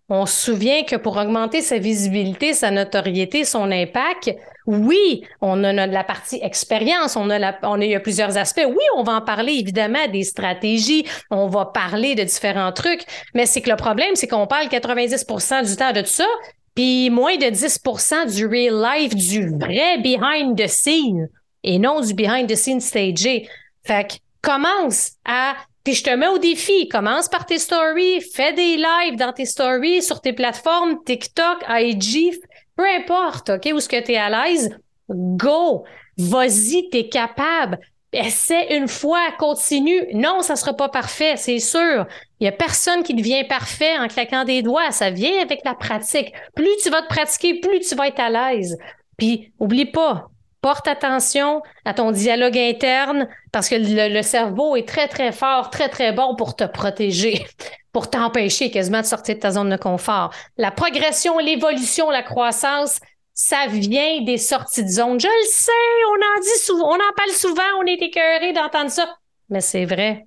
On 0.08 0.24
se 0.24 0.44
souvient 0.52 0.84
que 0.84 0.96
pour 0.96 1.16
augmenter 1.16 1.60
sa 1.60 1.78
visibilité, 1.78 2.54
sa 2.54 2.70
notoriété, 2.70 3.44
son 3.44 3.70
impact, 3.72 4.34
oui, 4.66 5.24
on 5.40 5.62
a 5.64 5.72
la 5.86 6.04
partie 6.04 6.40
expérience, 6.42 7.16
on 7.16 7.28
a, 7.30 7.38
la, 7.38 7.58
on 7.62 7.80
a, 7.80 7.84
il 7.84 7.90
y 7.90 7.94
a 7.94 8.00
plusieurs 8.00 8.36
aspects. 8.36 8.66
Oui, 8.66 8.84
on 8.96 9.02
va 9.02 9.14
en 9.14 9.20
parler 9.20 9.52
évidemment 9.54 10.06
des 10.12 10.24
stratégies, 10.24 11.06
on 11.30 11.48
va 11.48 11.66
parler 11.66 12.14
de 12.14 12.24
différents 12.24 12.72
trucs, 12.72 13.04
mais 13.34 13.46
c'est 13.46 13.60
que 13.60 13.70
le 13.70 13.76
problème, 13.76 14.14
c'est 14.14 14.28
qu'on 14.28 14.46
parle 14.46 14.66
90% 14.66 15.68
du 15.68 15.76
temps 15.76 15.92
de 15.92 16.00
tout 16.00 16.06
ça, 16.06 16.26
puis 16.74 17.10
moins 17.10 17.36
de 17.36 17.46
10% 17.46 18.34
du 18.34 18.46
real 18.46 18.80
life, 18.80 19.14
du 19.14 19.48
vrai 19.56 19.98
behind 19.98 20.56
the 20.56 20.68
scene, 20.68 21.28
et 21.62 21.78
non 21.78 22.00
du 22.00 22.14
behind 22.14 22.48
the 22.48 22.56
scene 22.56 22.80
stagé. 22.80 23.48
Fait 23.84 24.08
que 24.08 24.14
commence 24.42 25.12
à 25.24 25.56
puis 25.86 25.94
je 25.94 26.02
te 26.02 26.10
mets 26.10 26.26
au 26.26 26.38
défi, 26.38 26.88
commence 26.88 27.28
par 27.28 27.46
tes 27.46 27.60
stories, 27.60 28.20
fais 28.20 28.52
des 28.52 28.76
lives 28.76 29.14
dans 29.16 29.32
tes 29.32 29.44
stories 29.44 30.02
sur 30.02 30.20
tes 30.20 30.32
plateformes 30.32 31.00
TikTok, 31.04 31.64
IG, 31.68 32.40
peu 32.76 32.84
importe, 32.84 33.50
OK, 33.50 33.70
où 33.72 33.78
est-ce 33.78 33.88
que 33.88 34.02
tu 34.04 34.10
es 34.10 34.16
à 34.16 34.28
l'aise, 34.28 34.76
go, 35.08 35.84
vas-y, 36.18 36.88
tu 36.90 36.98
es 36.98 37.08
capable. 37.08 37.78
Essaie 38.12 38.76
une 38.76 38.88
fois, 38.88 39.30
continue. 39.38 40.08
Non, 40.12 40.40
ça 40.40 40.56
sera 40.56 40.74
pas 40.74 40.88
parfait, 40.88 41.36
c'est 41.36 41.60
sûr. 41.60 42.04
Il 42.40 42.46
y 42.46 42.48
a 42.48 42.52
personne 42.52 43.04
qui 43.04 43.14
devient 43.14 43.44
parfait 43.44 43.96
en 43.96 44.08
claquant 44.08 44.42
des 44.42 44.62
doigts. 44.62 44.90
Ça 44.90 45.10
vient 45.10 45.40
avec 45.40 45.60
la 45.64 45.74
pratique. 45.74 46.32
Plus 46.56 46.76
tu 46.82 46.90
vas 46.90 47.02
te 47.02 47.08
pratiquer, 47.08 47.60
plus 47.60 47.78
tu 47.78 47.94
vas 47.94 48.08
être 48.08 48.18
à 48.18 48.30
l'aise. 48.30 48.76
Puis, 49.16 49.52
oublie 49.60 49.86
pas, 49.86 50.30
porte 50.66 50.88
attention 50.88 51.62
à 51.84 51.94
ton 51.94 52.10
dialogue 52.10 52.58
interne 52.58 53.28
parce 53.52 53.68
que 53.68 53.76
le, 53.76 54.22
cerveau 54.22 54.74
est 54.74 54.88
très, 54.88 55.06
très 55.06 55.30
fort, 55.30 55.70
très, 55.70 55.88
très 55.88 56.10
bon 56.10 56.34
pour 56.34 56.56
te 56.56 56.64
protéger, 56.64 57.46
pour 57.92 58.10
t'empêcher 58.10 58.72
quasiment 58.72 59.00
de 59.00 59.06
sortir 59.06 59.36
de 59.36 59.40
ta 59.40 59.52
zone 59.52 59.70
de 59.70 59.76
confort. 59.76 60.34
La 60.56 60.72
progression, 60.72 61.38
l'évolution, 61.38 62.10
la 62.10 62.24
croissance, 62.24 62.98
ça 63.32 63.68
vient 63.68 64.22
des 64.22 64.38
sorties 64.38 64.82
de 64.82 64.88
zone. 64.88 65.20
Je 65.20 65.28
le 65.28 65.48
sais, 65.48 65.70
on 66.08 66.36
en 66.36 66.40
dit 66.40 66.64
souvent, 66.64 66.88
on 66.88 66.96
en 66.96 67.14
parle 67.16 67.30
souvent, 67.30 67.62
on 67.78 67.86
est 67.86 68.02
écœuré 68.02 68.52
d'entendre 68.52 68.90
ça. 68.90 69.18
Mais 69.48 69.60
c'est 69.60 69.84
vrai. 69.84 70.26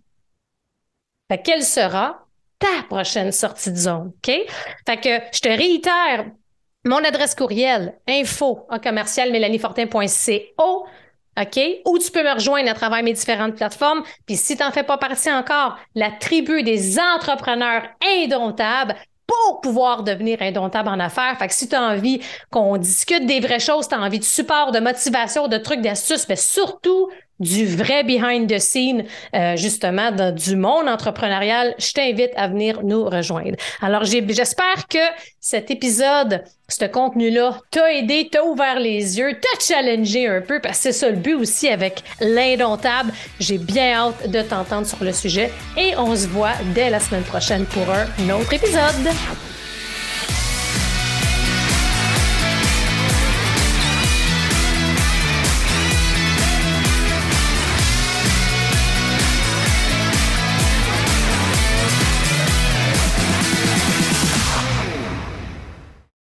Quelle 1.43 1.63
sera 1.63 2.25
ta 2.59 2.83
prochaine 2.87 3.33
sortie 3.33 3.71
de 3.71 3.77
zone? 3.77 4.13
OK? 4.15 4.33
Fait 4.87 4.97
que 5.01 5.19
je 5.33 5.41
te 5.41 5.49
réitère 5.49 6.31
mon 6.85 7.03
adresse 7.03 7.35
courriel, 7.35 7.97
info 8.07 8.65
en 8.69 8.79
commercial 8.79 9.31
mélaniefortin.co. 9.31 10.87
OK? 11.39 11.59
Ou 11.85 11.97
tu 11.99 12.11
peux 12.11 12.23
me 12.23 12.33
rejoindre 12.33 12.69
à 12.69 12.73
travers 12.73 13.01
mes 13.03 13.13
différentes 13.13 13.55
plateformes. 13.55 14.03
Puis 14.25 14.35
si 14.35 14.57
tu 14.57 14.63
n'en 14.63 14.71
fais 14.71 14.83
pas 14.83 14.97
partie 14.97 15.31
encore, 15.31 15.77
la 15.95 16.11
tribu 16.11 16.63
des 16.63 16.99
entrepreneurs 16.99 17.83
indomptables, 18.03 18.95
pour 19.29 19.61
pouvoir 19.61 20.03
devenir 20.03 20.41
indomptable 20.41 20.89
en 20.89 20.99
affaires. 20.99 21.37
Fait 21.37 21.47
que 21.47 21.53
si 21.53 21.69
tu 21.69 21.75
as 21.75 21.83
envie 21.83 22.19
qu'on 22.49 22.77
discute 22.77 23.27
des 23.27 23.39
vraies 23.39 23.59
choses, 23.59 23.87
tu 23.87 23.93
as 23.93 23.99
envie 23.99 24.19
de 24.19 24.23
support, 24.23 24.71
de 24.71 24.79
motivation, 24.79 25.47
de 25.47 25.57
trucs, 25.57 25.81
d'astuces, 25.81 26.27
mais 26.27 26.35
surtout 26.35 27.09
du 27.39 27.65
vrai 27.65 28.03
behind 28.03 28.49
the 28.49 28.59
scene, 28.59 29.05
euh, 29.35 29.55
justement, 29.55 30.11
du 30.11 30.55
monde 30.55 30.87
entrepreneurial, 30.87 31.75
je 31.77 31.91
t'invite 31.91 32.31
à 32.35 32.47
venir 32.47 32.81
nous 32.83 33.05
rejoindre. 33.05 33.55
Alors, 33.81 34.03
j'espère 34.03 34.87
que 34.89 34.99
cet 35.39 35.71
épisode, 35.71 36.43
ce 36.67 36.85
contenu-là, 36.85 37.59
t'a 37.71 37.93
aidé, 37.93 38.29
t'a 38.31 38.43
ouvert 38.43 38.79
les 38.79 39.17
yeux, 39.17 39.39
t'a 39.39 39.59
challengé 39.59 40.27
un 40.27 40.41
peu, 40.41 40.59
parce 40.59 40.77
que 40.77 40.83
c'est 40.83 40.91
ça 40.91 41.09
le 41.09 41.15
but 41.15 41.35
aussi 41.35 41.67
avec 41.69 42.03
l'indomptable. 42.19 43.11
J'ai 43.39 43.57
bien 43.57 43.93
hâte 43.93 44.29
de 44.29 44.41
t'entendre 44.41 44.85
sur 44.85 45.03
le 45.03 45.13
sujet 45.13 45.51
et 45.77 45.95
on 45.97 46.15
se 46.15 46.27
voit 46.27 46.53
dès 46.75 46.89
la 46.89 46.99
semaine 46.99 47.23
prochaine 47.23 47.65
pour 47.65 47.85
un 47.89 48.29
autre 48.29 48.53
épisode. 48.53 49.09